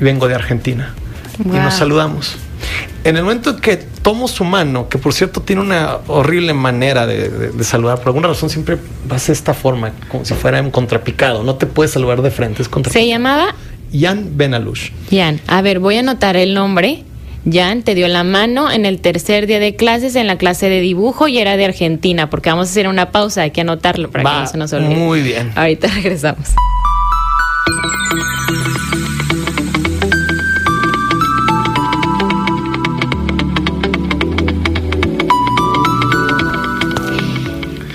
[0.00, 0.94] vengo de Argentina.
[1.44, 2.36] Y nos saludamos.
[3.04, 7.52] En el momento que tomo su mano, que por cierto tiene una horrible manera de,
[7.62, 8.78] saludar, por alguna razón siempre
[9.10, 12.62] va de esta forma, como si fuera un contrapicado, no te puedes saludar de frente.
[12.62, 13.54] Es ¿Se llamaba?
[13.92, 14.90] Jan Benalush.
[15.10, 17.04] Jan, a ver, voy a anotar el nombre.
[17.50, 20.80] Jan te dio la mano en el tercer día de clases, en la clase de
[20.80, 24.24] dibujo y era de Argentina, porque vamos a hacer una pausa, hay que anotarlo para
[24.24, 24.96] que no se nos olvide.
[24.96, 25.52] Muy bien.
[25.54, 26.54] Ahorita regresamos.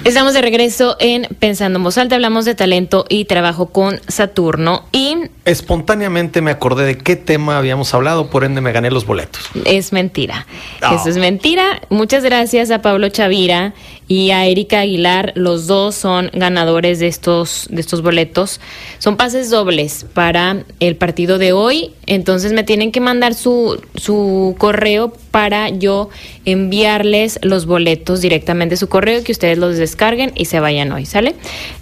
[0.09, 2.15] Estamos de regreso en Pensando en.
[2.15, 4.85] Hablamos de talento y trabajo con Saturno.
[4.91, 9.41] Y espontáneamente me acordé de qué tema habíamos hablado, por ende me gané los boletos.
[9.65, 10.45] Es mentira.
[10.81, 10.95] Ah.
[10.95, 11.81] Eso es mentira.
[11.89, 13.73] Muchas gracias a Pablo Chavira
[14.07, 15.33] y a Erika Aguilar.
[15.35, 18.59] Los dos son ganadores de estos, de estos boletos.
[18.97, 21.91] Son pases dobles para el partido de hoy.
[22.05, 26.09] Entonces me tienen que mandar su, su correo para yo
[26.45, 31.05] enviarles los boletos directamente a su correo, que ustedes los descarguen y se vayan hoy,
[31.05, 31.35] ¿sale?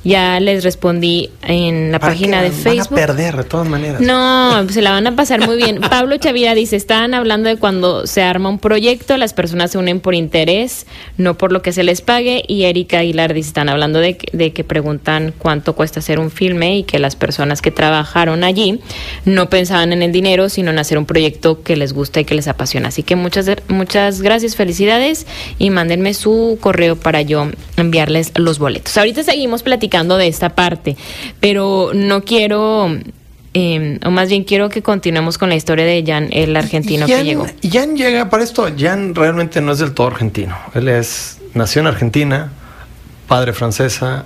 [0.03, 2.89] Ya les respondí en la página de Facebook.
[2.91, 4.01] Van a perder de todas maneras.
[4.01, 5.79] No, se la van a pasar muy bien.
[5.89, 9.99] Pablo Chavira dice, estaban hablando de cuando se arma un proyecto, las personas se unen
[9.99, 10.85] por interés,
[11.17, 12.43] no por lo que se les pague.
[12.47, 16.77] Y Erika Aguilar dice, están hablando de, de que preguntan cuánto cuesta hacer un filme
[16.77, 18.79] y que las personas que trabajaron allí
[19.25, 22.35] no pensaban en el dinero, sino en hacer un proyecto que les gusta y que
[22.35, 22.89] les apasiona.
[22.89, 25.25] Así que muchas, muchas gracias, felicidades
[25.57, 28.97] y mándenme su correo para yo enviarles los boletos.
[28.97, 30.97] Ahorita seguimos platicando de esta parte,
[31.39, 32.97] pero no quiero
[33.57, 37.23] em, o más bien quiero que continuemos con la historia de Jan, el argentino que
[37.23, 37.47] llegó.
[37.63, 40.55] Jan llega, para esto, Jan realmente no es del todo argentino.
[40.75, 42.51] Él es, nació en Argentina,
[43.27, 44.25] padre francesa,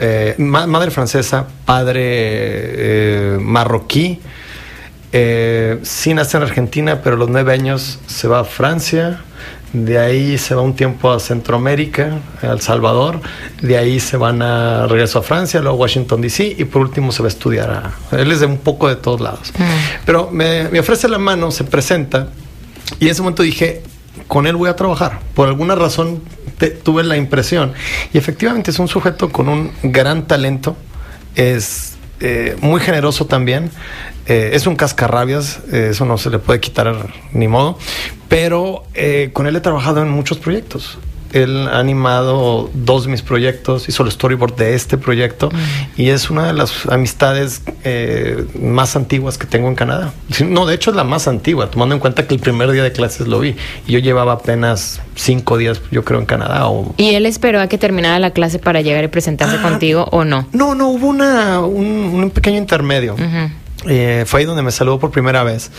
[0.00, 4.18] eh, madre francesa, padre eh, marroquí.
[5.12, 9.20] Eh, sí nace en Argentina, pero a los nueve años se va a Francia,
[9.72, 13.20] de ahí se va un tiempo a Centroamérica, a El Salvador,
[13.60, 17.12] de ahí se van a regreso a Francia, luego a Washington DC y por último
[17.12, 18.18] se va a estudiar a...
[18.18, 19.52] Él es de un poco de todos lados.
[19.56, 19.62] Mm.
[20.04, 22.28] Pero me, me, ofrece la mano, se presenta
[23.00, 23.82] y en ese momento dije,
[24.28, 25.20] con él voy a trabajar.
[25.34, 26.22] Por alguna razón
[26.82, 27.72] tuve la impresión.
[28.12, 30.76] Y efectivamente es un sujeto con un gran talento,
[31.34, 31.91] es
[32.22, 33.70] eh, muy generoso también.
[34.26, 37.76] Eh, es un cascarrabias, eh, eso no se le puede quitar ni modo,
[38.28, 38.84] pero
[39.32, 40.98] con él he trabajado en muchos proyectos.
[41.32, 45.50] Él ha animado dos de mis proyectos, hizo el storyboard de este proyecto
[45.96, 50.12] y es una de las amistades eh, más antiguas que tengo en Canadá.
[50.46, 52.92] No, de hecho es la más antigua, tomando en cuenta que el primer día de
[52.92, 53.56] clases lo vi.
[53.86, 56.66] Y yo llevaba apenas cinco días, yo creo, en Canadá.
[56.96, 60.24] ¿Y él esperó a que terminara la clase para llegar y presentarse ah, contigo o
[60.24, 60.46] no?
[60.52, 63.16] No, no, hubo una, un, pequeño intermedio.
[63.86, 65.70] Eh, fue ahí donde me saludó por primera vez.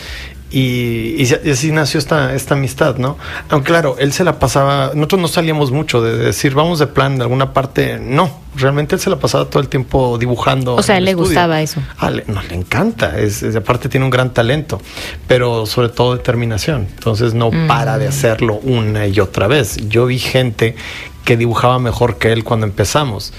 [0.56, 3.18] Y, así nació esta, esta amistad, ¿no?
[3.48, 7.16] Aunque claro, él se la pasaba, nosotros no salíamos mucho de decir, vamos de plan
[7.16, 10.76] de alguna parte, no, realmente él se la pasaba todo el tiempo dibujando.
[10.76, 11.80] O sea, él le gustaba eso.
[11.98, 14.80] Ah, no, le encanta, es, aparte tiene un gran talento,
[15.26, 17.66] pero sobre todo determinación, entonces no mm.
[17.66, 19.88] para de hacerlo una y otra vez.
[19.88, 20.76] Yo vi gente
[21.24, 23.32] que dibujaba mejor que él cuando empezamos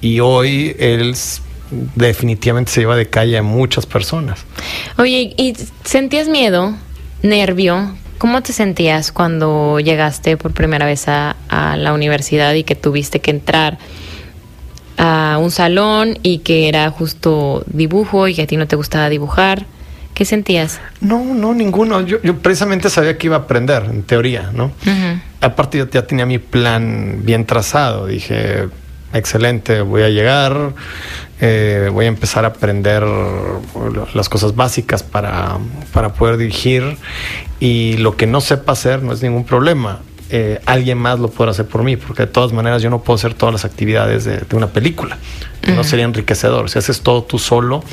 [0.00, 1.14] y hoy él
[1.94, 4.44] definitivamente se lleva de calle a muchas personas.
[4.98, 5.54] Oye, ¿y
[5.84, 6.74] sentías miedo,
[7.22, 12.76] nervio ¿Cómo te sentías cuando llegaste por primera vez a, a la universidad y que
[12.76, 13.78] tuviste que entrar
[14.96, 19.08] a un salón y que era justo dibujo y que a ti no te gustaba
[19.08, 19.66] dibujar?
[20.14, 20.80] ¿Qué sentías?
[21.00, 22.00] No, no, ninguno.
[22.02, 24.70] Yo, yo precisamente sabía que iba a aprender, en teoría, ¿no?
[25.40, 28.06] Aparte, yo ya tenía mi plan bien trazado.
[28.06, 28.68] Dije,
[29.12, 30.74] excelente, voy a llegar,
[31.44, 33.02] eh, voy a empezar a aprender
[34.14, 35.58] las cosas básicas para,
[35.92, 36.96] para poder dirigir
[37.58, 40.00] y lo que no sepa hacer no es ningún problema.
[40.30, 43.16] Eh, alguien más lo podrá hacer por mí, porque de todas maneras yo no puedo
[43.16, 45.18] hacer todas las actividades de, de una película.
[45.66, 46.70] No sería enriquecedor.
[46.70, 47.84] Si haces todo tú solo,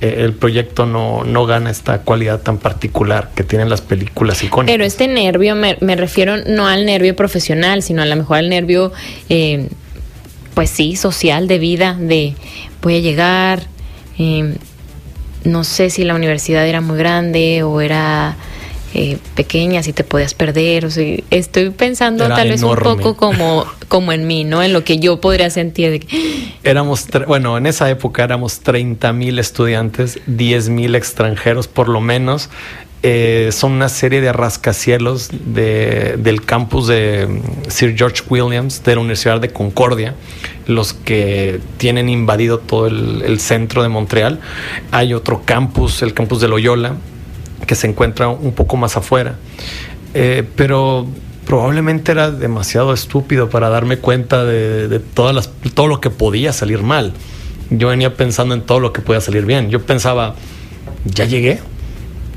[0.00, 4.72] eh, el proyecto no, no gana esta cualidad tan particular que tienen las películas icónicas.
[4.72, 8.48] Pero este nervio, me, me refiero no al nervio profesional, sino a lo mejor al
[8.48, 8.92] nervio,
[9.28, 9.68] eh,
[10.54, 12.34] pues sí, social, de vida, de
[12.82, 13.62] voy a llegar,
[14.18, 14.56] eh,
[15.44, 18.36] no sé si la universidad era muy grande o era
[18.94, 20.86] eh, pequeña, si te podías perder.
[20.86, 24.62] O sea, estoy pensando Era tal vez un poco como, como en mí, ¿no?
[24.62, 25.90] En lo que yo podría sentir.
[25.90, 31.88] De que, Éramos, bueno, en esa época éramos 30 mil estudiantes, 10 mil extranjeros por
[31.88, 32.50] lo menos.
[33.06, 38.94] Eh, son una serie de rascacielos de- del campus de mm, Sir George Williams de
[38.94, 40.14] la Universidad de Concordia,
[40.66, 44.40] los que tienen invadido todo el, el centro de Montreal.
[44.90, 46.94] Hay otro campus, el campus de Loyola,
[47.66, 49.34] que se encuentra un poco más afuera.
[50.14, 51.06] Eh, pero
[51.46, 56.54] probablemente era demasiado estúpido para darme cuenta de, de todas las, todo lo que podía
[56.54, 57.12] salir mal.
[57.68, 59.68] Yo venía pensando en todo lo que podía salir bien.
[59.68, 60.36] Yo pensaba,
[61.04, 61.58] ya llegué.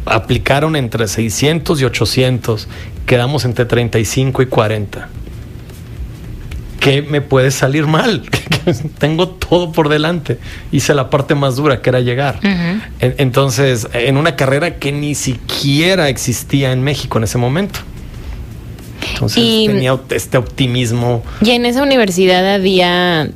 [0.09, 2.67] Aplicaron entre 600 y 800.
[3.05, 5.09] Quedamos entre 35 y 40.
[6.79, 8.23] ¿Qué me puede salir mal?
[8.99, 10.37] Tengo todo por delante.
[10.71, 12.39] Hice la parte más dura que era llegar.
[12.99, 17.79] Entonces, en una carrera que ni siquiera existía en México en ese momento.
[19.13, 21.23] Entonces Y- tenía este optimismo.
[21.41, 23.29] Y en esa universidad había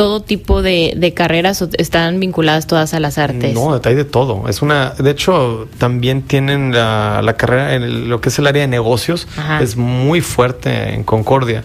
[0.00, 3.52] todo tipo de, de carreras, o estaban vinculadas todas a las artes.
[3.52, 4.48] No, hay de todo.
[4.48, 8.46] Es una, de hecho, también tienen la, la carrera en el- lo que es el
[8.46, 9.60] área de negocios, Ajá.
[9.60, 11.64] es muy fuerte en Concordia.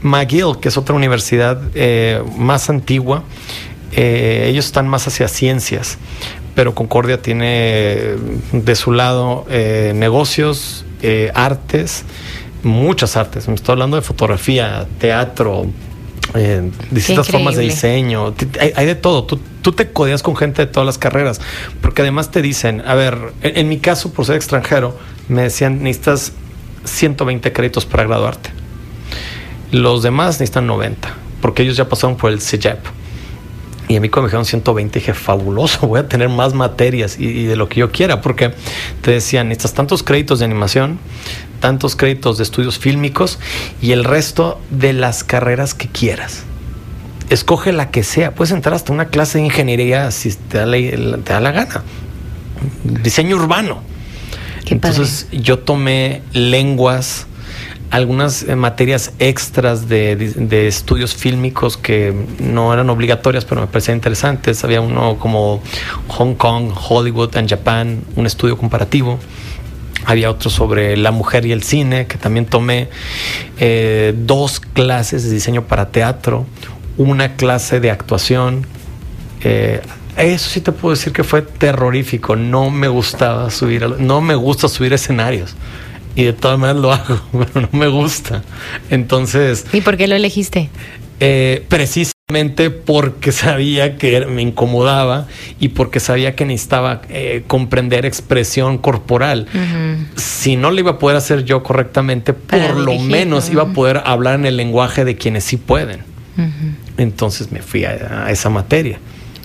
[0.00, 3.24] McGill, que es otra universidad eh, más antigua,
[3.90, 5.98] eh, ellos están más hacia ciencias,
[6.54, 8.14] pero Concordia tiene
[8.52, 10.84] de su lado eh, negocios,
[11.34, 12.04] artes,
[12.62, 13.48] muchas artes.
[13.48, 15.66] Me estoy hablando de fotografía, teatro,
[16.34, 18.34] eh, distintas formas de diseño,
[18.74, 19.24] hay de todo.
[19.24, 21.40] Tú, tú te codeas con gente de todas las carreras,
[21.80, 24.96] porque además te dicen, a ver, en, en mi caso, por ser extranjero,
[25.28, 26.32] me decían, necesitas
[26.84, 28.50] 120 créditos para graduarte.
[29.70, 32.78] Los demás necesitan 90, porque ellos ya pasaron por el CEGEP.
[33.88, 37.26] Y a mí cuando me dijeron 120 dije, fabuloso, voy a tener más materias y,
[37.26, 38.54] y de lo que yo quiera, porque
[39.02, 40.98] te decían, necesitas tantos créditos de animación,
[41.60, 43.38] tantos créditos de estudios fílmicos
[43.80, 46.44] y el resto de las carreras que quieras.
[47.30, 50.76] Escoge la que sea, puedes entrar hasta una clase de ingeniería si te da la,
[50.76, 51.82] te da la gana.
[52.84, 53.82] Diseño urbano.
[54.64, 54.96] Qué padre.
[54.96, 57.26] Entonces yo tomé lenguas,
[57.92, 63.98] algunas eh, materias extras de, de estudios fílmicos que no eran obligatorias, pero me parecían
[63.98, 64.64] interesantes.
[64.64, 65.62] Había uno como
[66.08, 69.18] Hong Kong, Hollywood and Japan, un estudio comparativo.
[70.06, 72.88] Había otro sobre la mujer y el cine, que también tomé
[73.58, 76.46] eh, dos clases de diseño para teatro,
[76.96, 78.66] una clase de actuación.
[79.42, 79.82] Eh,
[80.16, 82.36] eso sí te puedo decir que fue terrorífico.
[82.36, 85.54] No me gustaba subir, no me gusta subir escenarios.
[86.14, 87.20] Y de todas maneras lo hago,
[87.54, 88.42] pero no me gusta.
[88.90, 90.68] Entonces, ¿Y por qué lo elegiste?
[91.20, 95.26] eh, precisamente porque sabía que me incomodaba
[95.60, 99.46] y porque sabía que necesitaba eh, comprender expresión corporal.
[100.16, 103.52] Si no lo iba a poder hacer yo correctamente, Para por lo menos ¿no?
[103.52, 106.00] iba a poder hablar en el lenguaje de quienes sí pueden.
[106.96, 108.98] Entonces me fui a, a esa materia.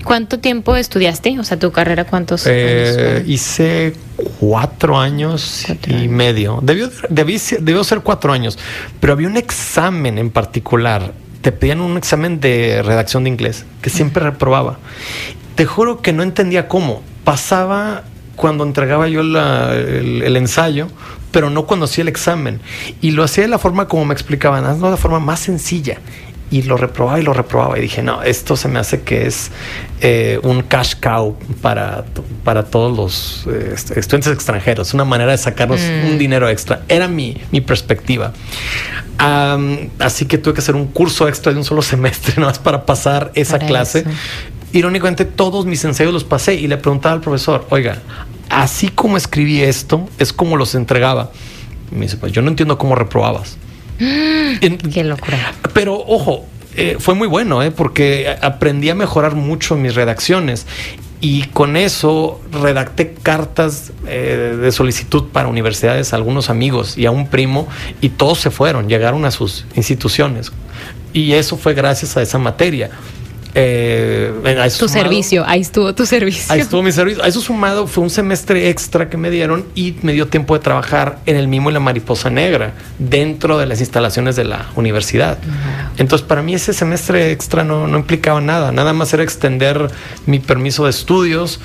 [0.07, 1.37] ¿Cuánto tiempo estudiaste?
[1.37, 3.93] O sea, tu carrera, ¿cuántos Eh, años hice
[4.39, 6.11] cuatro años Cuatro y años.
[6.11, 6.59] medio.
[6.61, 8.57] Debió, debí debió ser cuatro años,
[9.01, 11.13] pero había un examen en particular.
[11.41, 14.79] Te pedían un examen de redacción de inglés que siempre reprobaba.
[15.55, 17.01] Te juro que no entendía cómo.
[17.25, 18.03] Pasaba
[18.37, 20.87] cuando entregaba yo la- el, el ensayo,
[21.31, 22.61] pero no cuando hacía el examen.
[23.01, 25.97] Y lo hacía de la forma como me explicaban, hazlo de la forma más sencilla.
[26.49, 27.77] Y lo reprobaba y lo reprobaba.
[27.77, 29.51] Y dije, no, esto se me hace que es
[29.99, 32.05] eh, un cash cow para,
[32.45, 34.93] para todos los eh, est- estudiantes extranjeros.
[34.93, 36.07] Una manera de sacarnos Mm.
[36.11, 36.83] un dinero extra.
[36.87, 38.31] Era mi, mi perspectiva.
[39.17, 42.59] Am, así que tuve que hacer un curso extra de un solo semestre, nada más
[42.59, 43.99] para pasar esa Para clase.
[43.99, 44.09] eso.
[44.73, 47.99] Irónicamente, todos mis ensayos los pasé y le preguntaba al profesor, oiga,
[48.49, 51.31] así como escribí esto, es como los entregaba.
[51.91, 53.57] Me dice, pues yo no entiendo cómo reprobabas.
[53.97, 55.53] Qué locura.
[55.73, 56.45] Pero ojo,
[56.75, 60.67] eh, fue muy bueno, eh, porque aprendí a mejorar mucho mis redacciones
[61.19, 67.11] y con eso redacté cartas eh, de solicitud para universidades a algunos amigos y a
[67.11, 67.67] un primo
[68.01, 70.51] y todos se fueron, llegaron a sus instituciones.
[71.13, 72.91] Y eso fue gracias a esa materia.
[73.59, 76.53] Eh, tu servicio, ahí estuvo tu servicio.
[76.53, 77.23] Ahí estuvo mi servicio.
[77.23, 80.59] A eso sumado fue un semestre extra que me dieron y me dio tiempo de
[80.59, 85.39] trabajar en el Mimo y la Mariposa Negra, dentro de las instalaciones de la universidad.
[85.97, 89.89] Entonces, para mí ese semestre extra no, implicaba nada, nada más era extender
[90.27, 91.59] mi permiso de estudios,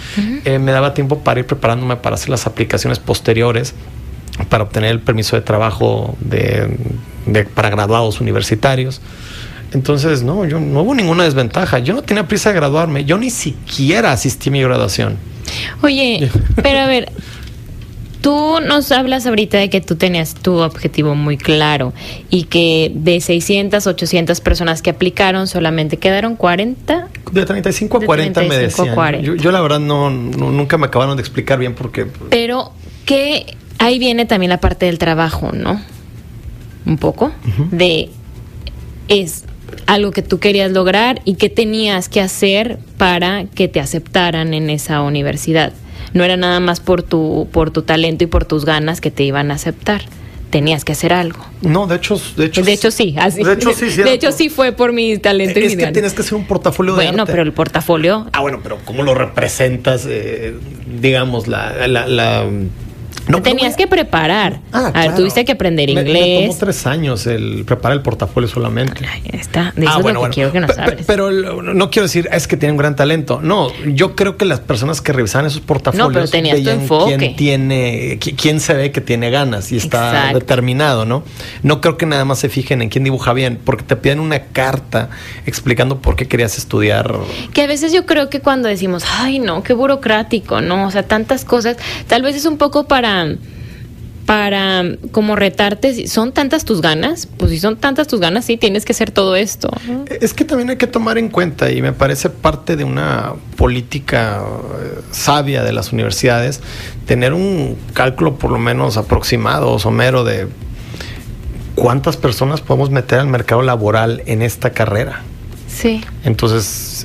[0.47, 3.75] eh, me daba tiempo para ir preparándome para hacer las aplicaciones posteriores
[4.49, 6.79] para obtener el permiso de trabajo de,
[7.55, 9.01] para graduados universitarios.
[9.73, 11.79] Entonces, no, yo no hubo ninguna desventaja.
[11.79, 13.05] Yo no tenía prisa de graduarme.
[13.05, 15.17] Yo ni siquiera asistí a mi graduación.
[15.83, 16.31] Oye,
[16.63, 17.11] pero a ver,
[18.21, 21.93] tú nos hablas ahorita de que tú tenías tu objetivo muy claro
[22.31, 27.09] y que de 600, 800 personas que aplicaron solamente quedaron 40.
[27.33, 29.23] De 35 a 40 me decían.
[29.23, 32.07] Yo, la verdad no, nunca me acabaron de explicar bien por qué.
[32.31, 32.73] Pero
[33.07, 35.81] que ahí viene también la parte del trabajo, ¿no?
[36.85, 37.33] Un poco
[37.71, 38.11] de
[39.09, 39.45] es
[39.87, 44.71] algo que tú querías lograr y qué tenías que hacer para que te aceptaran en
[44.71, 45.73] esa universidad.
[46.15, 49.23] No era nada más por tu, por tu talento y por tus ganas que te
[49.23, 50.03] iban a aceptar.
[50.51, 51.47] Tenías que hacer algo.
[51.63, 53.43] No, de hecho, de hecho, de hecho sí, así.
[53.43, 56.35] De hecho sí, de hecho sí fue por mi talento y que tienes que hacer
[56.35, 58.27] un portafolio de Bueno, pero el portafolio.
[58.33, 60.55] Ah, bueno, pero cómo lo representas, eh,
[61.01, 62.47] digamos la, la
[63.29, 64.61] no, tenías que preparar.
[64.73, 66.41] Ah, a ver, tuviste que aprender inglés.
[66.41, 69.07] Me, tomó tres años el preparar el portafolio solamente.
[69.07, 69.73] Ahí está.
[69.77, 71.07] De ah, lo que quiero que nos hables.
[71.07, 73.41] Pero no quiero decir es que tiene un gran talento.
[73.43, 77.17] No, yo creo que las personas que revisan esos portafolios no, pero tenías tu enfoque.
[77.17, 81.23] quién tiene, quién se ve que tiene ganas y está determinado, ¿no?
[81.63, 84.41] No creo que nada más se fijen en quién dibuja bien, porque te piden una
[84.41, 85.11] carta
[85.47, 87.15] explicando por qué querías estudiar.
[87.53, 90.87] Que a veces yo creo que cuando decimos, ay no, qué burocrático, ¿no?
[90.87, 93.12] O sea, tantas cosas, tal vez es un poco para
[94.27, 97.27] para como retarte, ¿son tantas tus ganas?
[97.27, 99.69] Pues si son tantas tus ganas, sí, tienes que hacer todo esto.
[100.21, 104.43] Es que también hay que tomar en cuenta, y me parece parte de una política
[104.43, 106.61] eh, sabia de las universidades,
[107.07, 110.47] tener un cálculo por lo menos aproximado o somero de
[111.75, 115.23] cuántas personas podemos meter al mercado laboral en esta carrera.
[115.83, 116.01] Sí.
[116.23, 117.05] Entonces,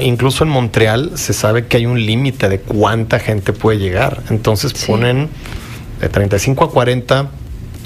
[0.00, 4.22] incluso en Montreal se sabe que hay un límite de cuánta gente puede llegar.
[4.30, 5.28] Entonces ponen
[6.00, 7.30] de 35 a 40.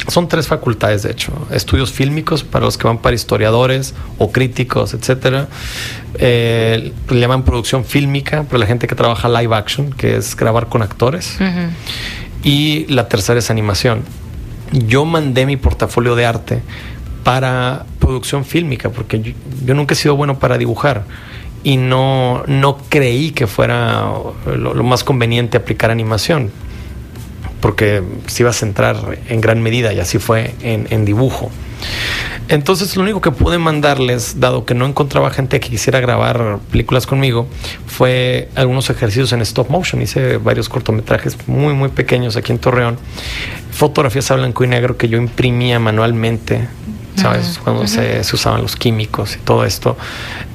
[0.09, 1.33] Son tres facultades, de hecho.
[1.51, 5.49] Estudios fílmicos para los que van para historiadores o críticos, etcétera.
[6.19, 10.69] Eh, le llaman producción fílmica para la gente que trabaja live action, que es grabar
[10.69, 11.39] con actores.
[12.45, 14.03] Y la tercera es animación.
[14.71, 16.61] Yo mandé mi portafolio de arte
[17.25, 19.35] para producción fílmica, porque
[19.65, 21.05] yo, nunca he sido bueno para dibujar
[21.63, 24.09] y no, no creí que fuera
[24.47, 26.51] lo, más conveniente aplicar animación,
[27.61, 31.51] porque se iba a centrar en gran medida, y así fue, en, dibujo.
[32.49, 37.05] Entonces lo único que pude mandarles, dado que no encontraba gente que quisiera grabar películas
[37.05, 37.49] conmigo,
[37.89, 40.01] fue algunos ejercicios en stop motion.
[40.01, 42.99] Hice varios cortometrajes muy, muy pequeños aquí en Torreón.
[43.73, 46.69] Fotografías a blanco y negro que yo imprimía manualmente
[47.17, 47.59] ¿sabes?
[47.63, 49.97] Cuando se, usaban los químicos y todo esto.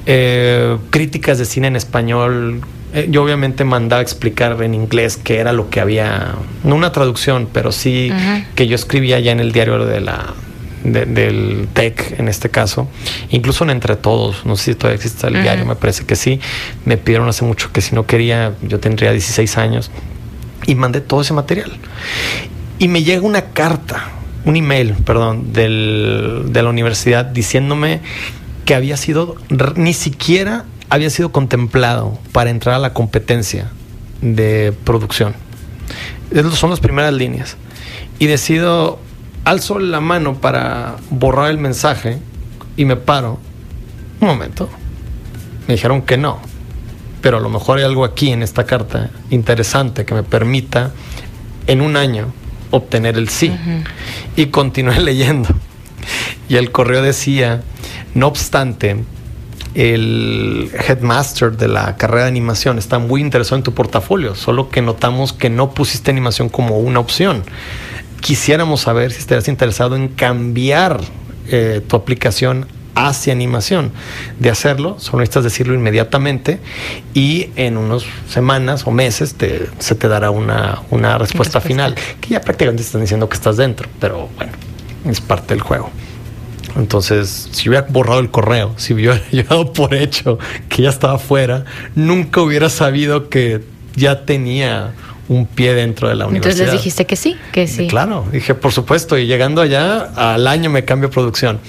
[0.06, 2.62] Eh, críticas de cine en español.
[2.94, 6.34] Eh, yo obviamente mandaba a explicar en inglés qué era lo que había,
[6.64, 8.10] no una traducción, pero sí
[8.54, 10.34] que yo escribía ya en el diario de la,
[10.84, 12.88] del TEC en este caso,
[13.30, 16.40] incluso en Entre Todos, no sé si todavía existe el diario, me parece que sí,
[16.84, 19.90] me pidieron hace mucho que si no quería, yo tendría 16 años,
[20.66, 21.72] y mandé todo ese material.
[22.78, 24.10] Y me llega una carta
[24.44, 28.00] un email, perdón, del, de la universidad diciéndome
[28.64, 29.36] que había sido,
[29.76, 33.70] ni siquiera había sido contemplado para entrar a la competencia
[34.20, 35.34] de producción.
[36.30, 37.56] Esas son las primeras líneas.
[38.18, 38.98] Y decido,
[39.44, 42.18] alzo la mano para borrar el mensaje
[42.76, 43.38] y me paro.
[44.20, 44.68] Un momento.
[45.66, 46.40] Me dijeron que no.
[47.20, 50.92] Pero a lo mejor hay algo aquí en esta carta interesante que me permita
[51.66, 52.32] en un año
[52.72, 53.52] obtener el sí.
[54.34, 55.48] Y continué leyendo.
[56.48, 57.62] Y el correo decía,
[58.14, 58.96] no obstante,
[59.74, 64.82] el headmaster de la carrera de animación está muy interesado en tu portafolio, solo que
[64.82, 67.44] notamos que no pusiste animación como una opción.
[68.20, 71.00] Quisiéramos saber si estarías interesado en cambiar
[71.48, 73.92] eh, tu aplicación hacia animación.
[74.38, 76.60] De hacerlo, solo necesitas decirlo inmediatamente
[77.14, 82.30] y en unas semanas o meses te, se te dará una, una respuesta, final, que
[82.30, 84.52] ya prácticamente están diciendo que estás dentro, pero bueno,
[85.04, 85.90] es parte del juego.
[86.76, 90.38] Entonces, si hubiera borrado el correo, si hubiera llevado por hecho
[90.68, 91.64] que ya estaba fuera,
[91.94, 93.62] nunca hubiera sabido que
[93.94, 94.92] ya tenía
[95.28, 96.64] un pie dentro de la universidad.
[96.64, 97.86] Entonces dijiste que sí, que sí.
[97.86, 101.60] Claro, dije, por supuesto, y llegando allá, al año me cambio producción.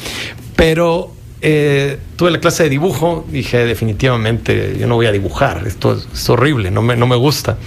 [0.55, 5.93] Pero eh, tuve la clase de dibujo, dije, definitivamente, yo no voy a dibujar, esto
[5.93, 7.57] es, horrible, no me, no me gusta.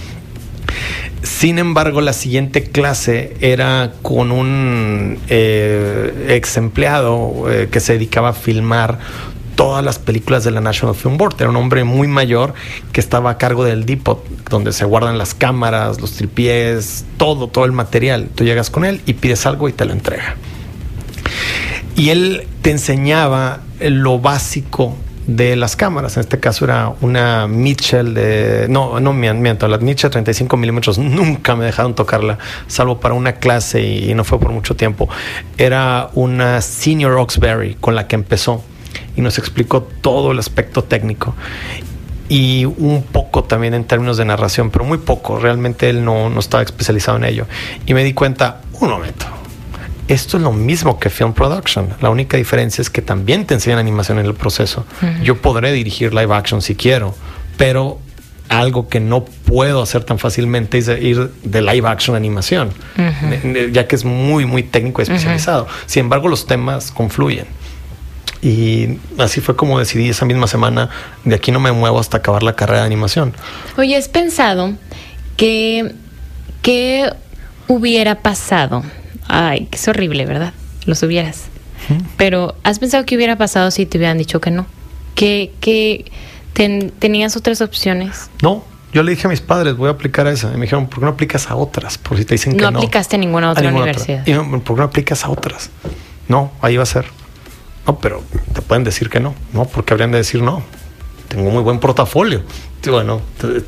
[1.23, 8.29] Sin embargo, la siguiente clase era con un eh, ex empleado eh, que se dedicaba
[8.29, 8.99] a filmar
[9.57, 11.35] todas las películas de la National Film Board.
[11.39, 12.53] Era un hombre muy mayor
[12.93, 17.65] que estaba a cargo del depot, donde se guardan las cámaras, los tripiés, todo, todo
[17.65, 18.29] el material.
[18.33, 20.35] Tú llegas con él y pides algo y te lo entrega.
[21.95, 24.95] Y él te enseñaba lo básico
[25.25, 26.17] de las cámaras.
[26.17, 28.67] En este caso era una Mitchell de.
[28.69, 30.99] No, no miento, la Mitchell 35 milímetros.
[30.99, 32.37] Nunca me dejaron tocarla,
[32.67, 35.09] salvo para una clase y no fue por mucho tiempo.
[35.57, 38.63] Era una Senior Oxbury con la que empezó
[39.17, 41.35] y nos explicó todo el aspecto técnico
[42.29, 45.39] y un poco también en términos de narración, pero muy poco.
[45.39, 47.47] Realmente él no, no estaba especializado en ello.
[47.85, 49.25] Y me di cuenta, un momento,
[50.07, 51.89] esto es lo mismo que film production.
[52.01, 54.85] La única diferencia es que también te enseñan animación en el proceso.
[55.23, 57.15] Yo podré dirigir live action si quiero,
[57.57, 57.99] pero
[58.49, 62.69] algo que no puedo hacer tan fácilmente es ir de live action a animación,
[63.71, 65.67] ya que es muy, muy técnico y especializado.
[65.85, 67.45] Sin embargo, los temas confluyen.
[68.41, 70.89] Y así fue como decidí esa misma semana,
[71.23, 73.33] de aquí no me muevo hasta acabar la carrera de animación.
[73.77, 74.73] Oye, ¿has pensado
[75.35, 75.93] que,
[76.61, 77.11] qué
[77.67, 78.83] hubiera pasado
[79.27, 80.53] Ay, que es horrible, ¿verdad?
[80.85, 81.45] Los hubieras.
[82.17, 84.65] Pero ¿has pensado qué hubiera pasado si te hubieran dicho que no?
[85.15, 86.11] ¿Que, que
[86.99, 88.29] tenías otras opciones?
[88.41, 88.63] No,
[88.93, 90.51] yo le dije a mis padres, voy a aplicar a esa.
[90.51, 91.97] Y me dijeron, ¿por qué no aplicas a otras?
[91.97, 92.71] Por si te dicen que no.
[92.71, 94.25] No aplicaste a ninguna otra universidad.
[94.25, 95.69] Y, ¿Por qué no aplicas a otras?
[96.27, 97.05] No, ahí va a ser.
[97.87, 98.21] No, pero
[98.53, 99.33] te pueden decir que no.
[99.53, 100.61] No, porque habrían de decir no.
[101.29, 102.41] Tengo muy buen portafolio.
[102.85, 103.21] Bueno,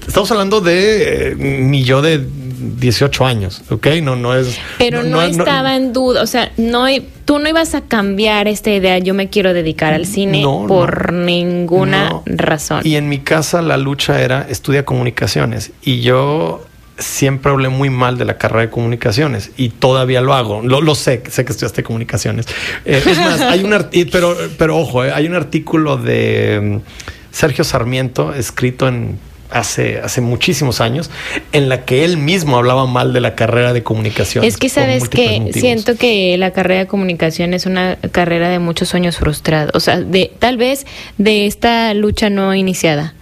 [0.08, 3.88] estamos hablando de eh, mi yo de 18 años, ¿ok?
[4.02, 4.58] No, no es...
[4.78, 6.86] Pero no, estaba en duda, o sea, no
[7.26, 12.22] tú no ibas a cambiar esta idea, yo me quiero dedicar al cine por ninguna
[12.26, 12.82] razón.
[12.86, 16.66] Y en mi casa la lucha era estudia comunicaciones y yo
[17.00, 20.62] siempre hablé muy mal de la carrera de comunicaciones y todavía lo hago.
[20.62, 22.46] Lo, sé, sé que estudiaste comunicaciones.
[22.86, 23.74] Eh, es más, hay un
[24.12, 29.18] pero, pero ojo, eh, hay un artículo de mm, Sergio Sarmiento escrito en
[29.52, 31.10] hace, hace muchísimos años,
[31.52, 34.44] en la que él mismo hablaba mal de la carrera de comunicación.
[34.44, 38.90] Es que sabes que siento que la carrera de comunicación es una carrera de muchos
[38.90, 40.86] sueños frustrados, o sea, de tal vez
[41.18, 43.16] de esta lucha no iniciada,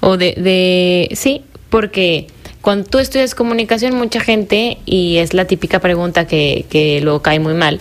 [0.00, 2.28] o de, de sí, porque
[2.64, 7.38] cuando tú estudias comunicación, mucha gente, y es la típica pregunta que, que luego cae
[7.38, 7.80] muy mal,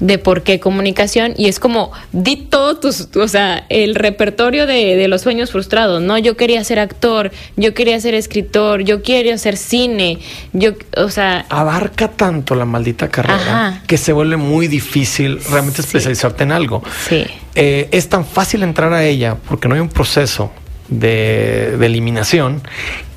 [0.00, 5.06] de por qué comunicación y es como di todo tus, o sea, el repertorio de,
[5.08, 6.16] los sueños frustrados, ¿no?
[6.16, 10.18] Yo quería ser actor, yo quería ser escritor, yo quería hacer cine,
[10.54, 11.44] yo, o sea...
[11.50, 16.82] Abarca tanto la maldita carrera que se vuelve muy difícil realmente especializarte en algo.
[17.06, 17.26] Sí.
[17.54, 20.50] Eh, es tan fácil entrar a ella porque no hay un proceso
[20.88, 22.62] de, eliminación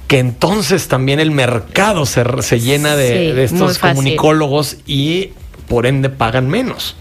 [0.08, 5.32] que entonces también el mercado se, se llena de, de estos comunicólogos y
[5.68, 6.96] por ende pagan menos.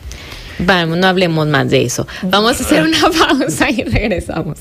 [0.59, 2.07] Vamos, no hablemos más de eso.
[2.23, 2.99] Vamos a hacer una
[3.29, 4.59] pausa y regresamos.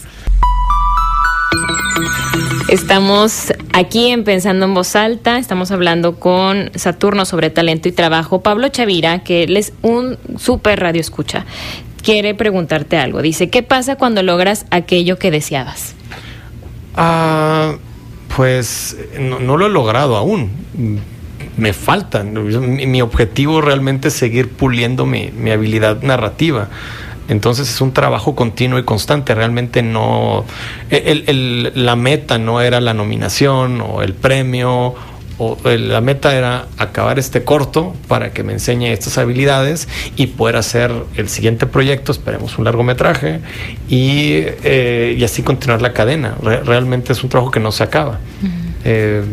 [2.68, 8.42] Estamos aquí en Pensando en Voz Alta, estamos hablando con Saturno sobre talento y trabajo.
[8.42, 11.46] Pablo Chavira, que él es un súper radio escucha,
[12.02, 13.22] quiere preguntarte algo.
[13.22, 15.94] Dice, ¿qué pasa cuando logras aquello que deseabas?
[16.96, 17.76] Ah,
[18.36, 20.52] pues no, no lo he logrado aún
[21.58, 22.34] me faltan.
[22.90, 26.70] Mi, objetivo realmente es seguir puliendo mi, habilidad narrativa.
[27.28, 29.34] Entonces es un trabajo continuo y constante.
[29.34, 30.46] Realmente no.
[30.90, 34.96] la meta no era la nominación o el premio.
[35.38, 40.56] O la meta era acabar este corto para que me enseñe estas habilidades y poder
[40.56, 43.42] hacer el siguiente proyecto, esperemos un largometraje,
[43.90, 46.36] y, eh, y así continuar la cadena.
[46.42, 48.20] realmente es un trabajo que no se acaba.
[48.88, 49.24] Eh,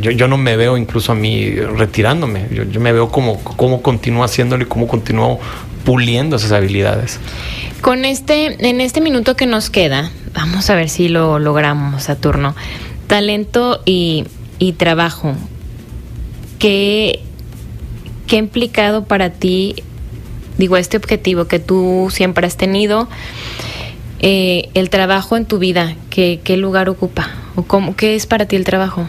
[0.00, 4.62] yo, no me veo incluso a mí retirándome, yo, me veo como, como continúo haciéndolo
[4.62, 5.38] y cómo continúo
[5.84, 7.20] puliendo esas habilidades.
[7.82, 12.56] Con este, en este minuto que nos queda, vamos a ver si lo logramos, Saturno.
[13.06, 14.24] Talento y,
[14.72, 15.34] trabajo.
[16.58, 17.20] ¿Qué,
[18.26, 19.76] ¿Qué ha implicado para ti
[20.58, 23.08] digo, este objetivo que tú siempre has tenido,
[24.18, 27.30] eh, el trabajo en tu vida, ¿qué, ¿qué, lugar ocupa?
[27.54, 29.08] ¿O cómo, qué es para ti el trabajo?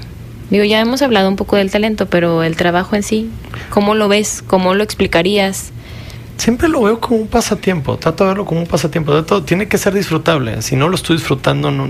[0.51, 3.29] Digo, ya hemos hablado un poco del talento, pero el trabajo en sí,
[3.71, 4.43] ¿cómo lo ves?
[4.45, 5.71] ¿Cómo lo explicarías?
[6.39, 9.23] Siempre lo veo como un pasatiempo, trato de verlo como un pasatiempo.
[9.23, 10.61] Todo, tiene que ser disfrutable.
[10.61, 11.85] Si no lo estoy disfrutando, no,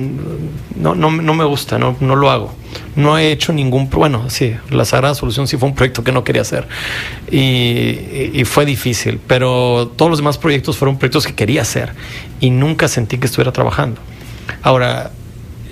[0.75, 2.55] no, no, me gusta, no, no, lo hago.
[2.95, 3.91] No he hecho ningún.
[3.91, 6.67] Bueno, sí, la Sagrada Solución sí fue un proyecto que no quería hacer
[7.29, 11.93] y, y, fue difícil, pero todos los demás proyectos fueron proyectos que quería hacer
[12.39, 14.01] y nunca sentí que estuviera trabajando.
[14.63, 15.11] Ahora,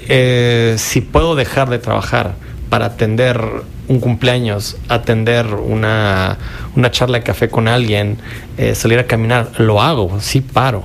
[0.07, 2.36] eh, si puedo dejar de trabajar
[2.69, 3.41] para atender
[3.88, 6.38] un cumpleaños, atender una,
[6.76, 8.18] una charla de café con alguien,
[8.58, 10.84] eh, salir a caminar, lo hago, sí paro.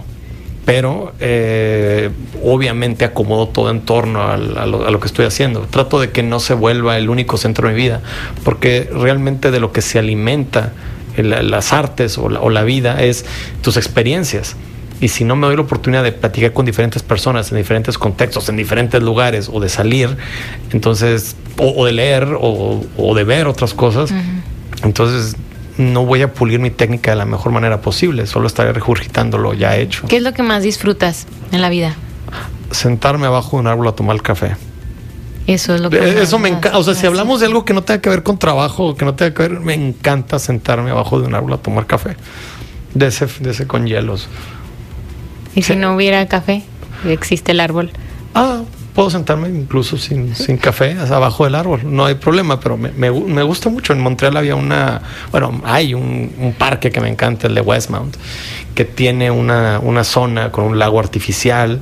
[0.65, 2.11] Pero eh,
[2.45, 5.63] obviamente acomodo todo en torno a, lo, que estoy haciendo.
[5.63, 8.01] Trato de que no se vuelva el único centro de mi vida,
[8.45, 10.73] porque realmente de lo que se alimenta
[11.17, 13.27] las artes o la vida es
[13.61, 14.57] tus experiencias
[15.03, 18.49] y si no me doy la oportunidad de platicar con diferentes personas en diferentes contextos,
[18.49, 20.17] en diferentes lugares o de salir,
[20.73, 24.15] entonces, o, de leer o, de ver otras cosas,
[24.85, 25.35] entonces
[25.77, 29.55] no voy a pulir mi técnica de la mejor manera posible, solo estaré regurgitando lo
[29.55, 30.07] ya hecho.
[30.07, 31.97] ¿Qué es lo que más disfrutas en la vida?
[32.71, 34.57] Sentarme abajo de un árbol a tomar el café.
[35.49, 36.79] Eso es lo que eh, Eso me encanta.
[36.79, 39.17] O sea, si hablamos de algo que no tenga que ver con trabajo, que no
[39.17, 42.17] tenga que ver, me encanta sentarme abajo de un árbol a tomar café.
[42.95, 44.29] De ese, de ese con hielos.
[45.55, 46.63] ¿Y si no hubiera café?
[47.05, 47.91] ¿Existe el árbol?
[48.35, 48.63] Ah,
[48.95, 53.11] puedo sentarme incluso sin, sin café abajo del árbol, no hay problema, pero me, me,
[53.11, 53.93] me, gusta mucho.
[53.93, 58.17] En Montreal había una, bueno, hay un, un, parque que me encanta, el de Westmount,
[58.75, 61.81] que tiene una, una, zona con un lago artificial.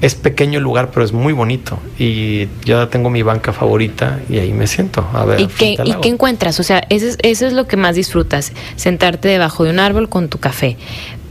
[0.00, 1.78] Es pequeño el lugar, pero es muy bonito.
[1.96, 5.40] Y yo tengo mi banca favorita y ahí me siento a ver.
[5.40, 6.58] ¿Y, qué, ¿y qué encuentras?
[6.58, 10.08] O sea, eso es, eso es lo que más disfrutas, sentarte debajo de un árbol
[10.08, 10.76] con tu café.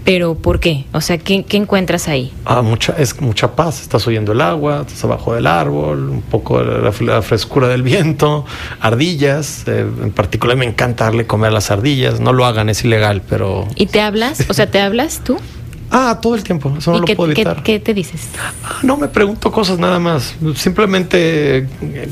[0.04, 0.86] Pero ¿por qué?
[0.94, 2.34] O sea, ¿qué, qué encuentras ahí?
[2.46, 3.82] Ah, mucha, es mucha paz.
[3.82, 8.46] Estás oyendo el agua, estás abajo del árbol, un poco la, la frescura del viento,
[8.80, 9.64] ardillas.
[9.68, 12.20] Eh, en particular me encanta darle comer a las ardillas.
[12.20, 13.68] No lo hagan, es ilegal, pero...
[13.76, 14.46] ¿Y te hablas?
[14.50, 15.38] O sea, ¿te hablas tú?
[15.94, 17.58] Ah, todo el tiempo, eso no lo puedo evitar.
[17.58, 18.30] ¿qué, ¿qué, te dices?
[18.64, 20.36] Ah, no me pregunto cosas nada más.
[20.56, 21.68] Simplemente,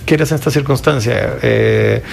[0.06, 1.38] ¿qué eres en esta circunstancia?
[1.42, 2.04] Eh,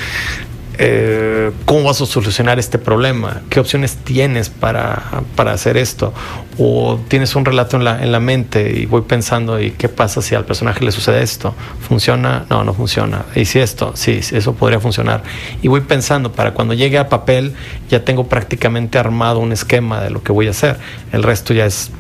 [0.78, 6.12] eh, cómo vas a solucionar este problema, qué opciones tienes para, para, hacer esto,
[6.58, 10.20] o tienes un relato en la, en la mente y voy pensando, ¿y qué pasa
[10.20, 11.54] si al personaje le sucede esto?
[11.88, 12.44] ¿Funciona?
[12.50, 13.24] No, no funciona.
[13.34, 13.92] ¿Y si esto?
[13.94, 15.22] Sí, eso podría funcionar.
[15.62, 17.54] Y voy pensando, para cuando llegue a papel
[17.88, 20.78] ya tengo prácticamente armado un esquema de lo que voy a hacer.
[21.12, 21.90] El resto ya es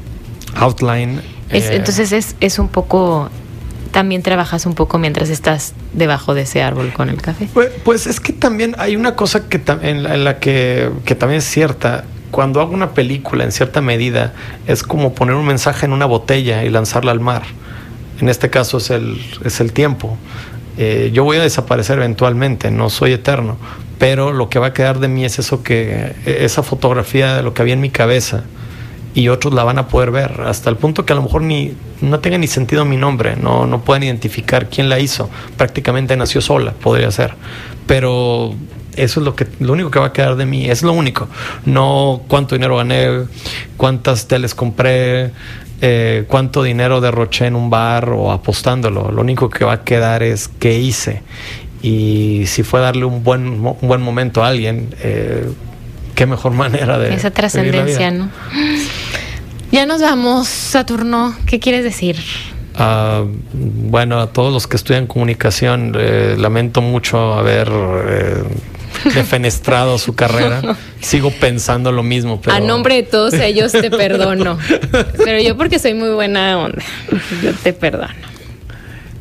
[0.54, 1.22] outline.
[1.50, 3.30] Es, eh, entonces es, es un poco
[3.96, 7.48] también trabajas un poco mientras estás debajo de ese árbol con el café.
[7.54, 11.46] Pues, pues es que también hay una cosa que en, la, que, que también es
[11.46, 12.04] cierta.
[12.30, 14.34] Cuando hago una película, en cierta medida,
[14.66, 17.44] es como poner un mensaje en una botella y lanzarla al mar.
[18.20, 20.18] En este caso es el, es el tiempo.
[20.76, 23.56] Eh, yo voy a desaparecer eventualmente, no soy eterno,
[23.98, 27.54] pero lo que va a quedar de mí es eso que, esa fotografía de lo
[27.54, 28.44] que había en mi cabeza
[29.16, 31.72] y otros la van a poder ver, hasta el punto que a lo mejor ni
[32.02, 36.42] no tenga ni sentido mi nombre, no, no pueden identificar quién la hizo, prácticamente nació
[36.42, 37.32] sola, podría ser,
[37.86, 38.54] pero
[38.94, 41.28] eso es lo que lo único que va a quedar de mí, es lo único,
[41.64, 43.24] no cuánto dinero gané,
[43.78, 45.30] cuántas teles compré,
[45.80, 50.22] eh, cuánto dinero derroché en un bar o apostándolo, lo único que va a quedar
[50.22, 51.22] es qué hice.
[51.80, 55.48] Y si fue darle un buen, un buen momento a alguien, eh,
[56.14, 57.14] qué mejor manera de...
[57.14, 58.28] Esa trascendencia, ¿no?
[59.76, 61.36] Ya nos vamos, Saturno.
[61.44, 62.16] ¿Qué quieres decir?
[62.78, 68.42] Uh, bueno, a todos los que estudian comunicación, eh, lamento mucho haber eh,
[69.12, 70.62] defenestrado su carrera.
[71.02, 72.40] Sigo pensando lo mismo.
[72.40, 72.56] Pero...
[72.56, 74.56] A nombre de todos ellos te perdono.
[75.18, 76.82] Pero yo porque soy muy buena onda,
[77.42, 78.14] yo te perdono.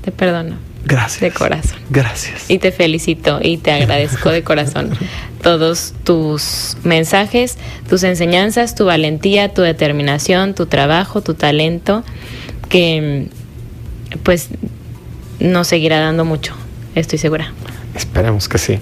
[0.06, 0.56] Te perdono.
[0.86, 1.22] Gracias.
[1.22, 1.80] De corazón.
[1.90, 2.50] Gracias.
[2.50, 4.92] Y te felicito y te agradezco de corazón
[5.42, 7.58] todos tus mensajes,
[7.90, 12.04] tus enseñanzas, tu valentía, tu determinación, tu trabajo, tu talento,
[12.70, 13.28] que
[14.24, 14.50] pues
[15.40, 16.56] nos seguirá dando mucho,
[16.96, 17.54] estoy segura.
[17.96, 18.80] Esperemos que sí.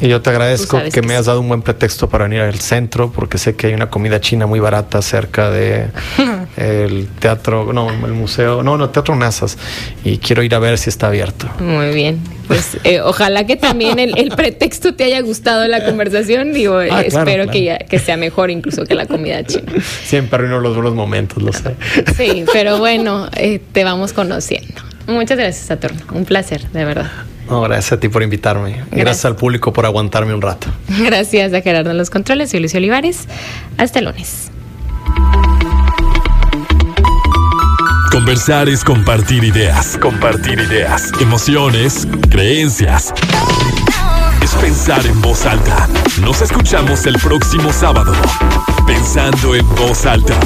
[0.00, 3.12] Y yo te agradezco que, me has dado un buen pretexto para venir al centro,
[3.12, 5.88] porque sé que hay una comida china muy barata cerca de
[6.56, 9.58] el teatro, no, el museo, no, no, el teatro Nazas,
[10.02, 11.48] y quiero ir a ver si está abierto.
[11.58, 16.78] Muy bien, pues eh, ojalá que también el, pretexto te haya gustado la conversación, digo,
[16.78, 19.72] ah, espero Que, que sea mejor incluso que la comida china.
[20.04, 21.74] Siempre arruino los buenos momentos, lo sé.
[22.16, 24.82] Sí, pero bueno, eh, te vamos conociendo.
[25.06, 27.10] Muchas gracias, Saturno, un placer, de verdad.
[27.50, 28.70] No, gracias a ti por invitarme.
[28.70, 30.68] Gracias, gracias al público por aguantarme un rato.
[31.00, 32.50] Gracias a Gerardo en los controles.
[32.50, 33.26] Soy Lucio Olivares.
[33.76, 34.52] Hasta el lunes.
[38.12, 39.98] Conversar es compartir ideas.
[40.00, 41.10] Compartir ideas.
[41.20, 43.12] Emociones, creencias.
[44.42, 45.88] Es pensar en voz alta.
[46.20, 48.12] Nos escuchamos el próximo sábado.
[48.86, 50.38] Pensando en voz alta.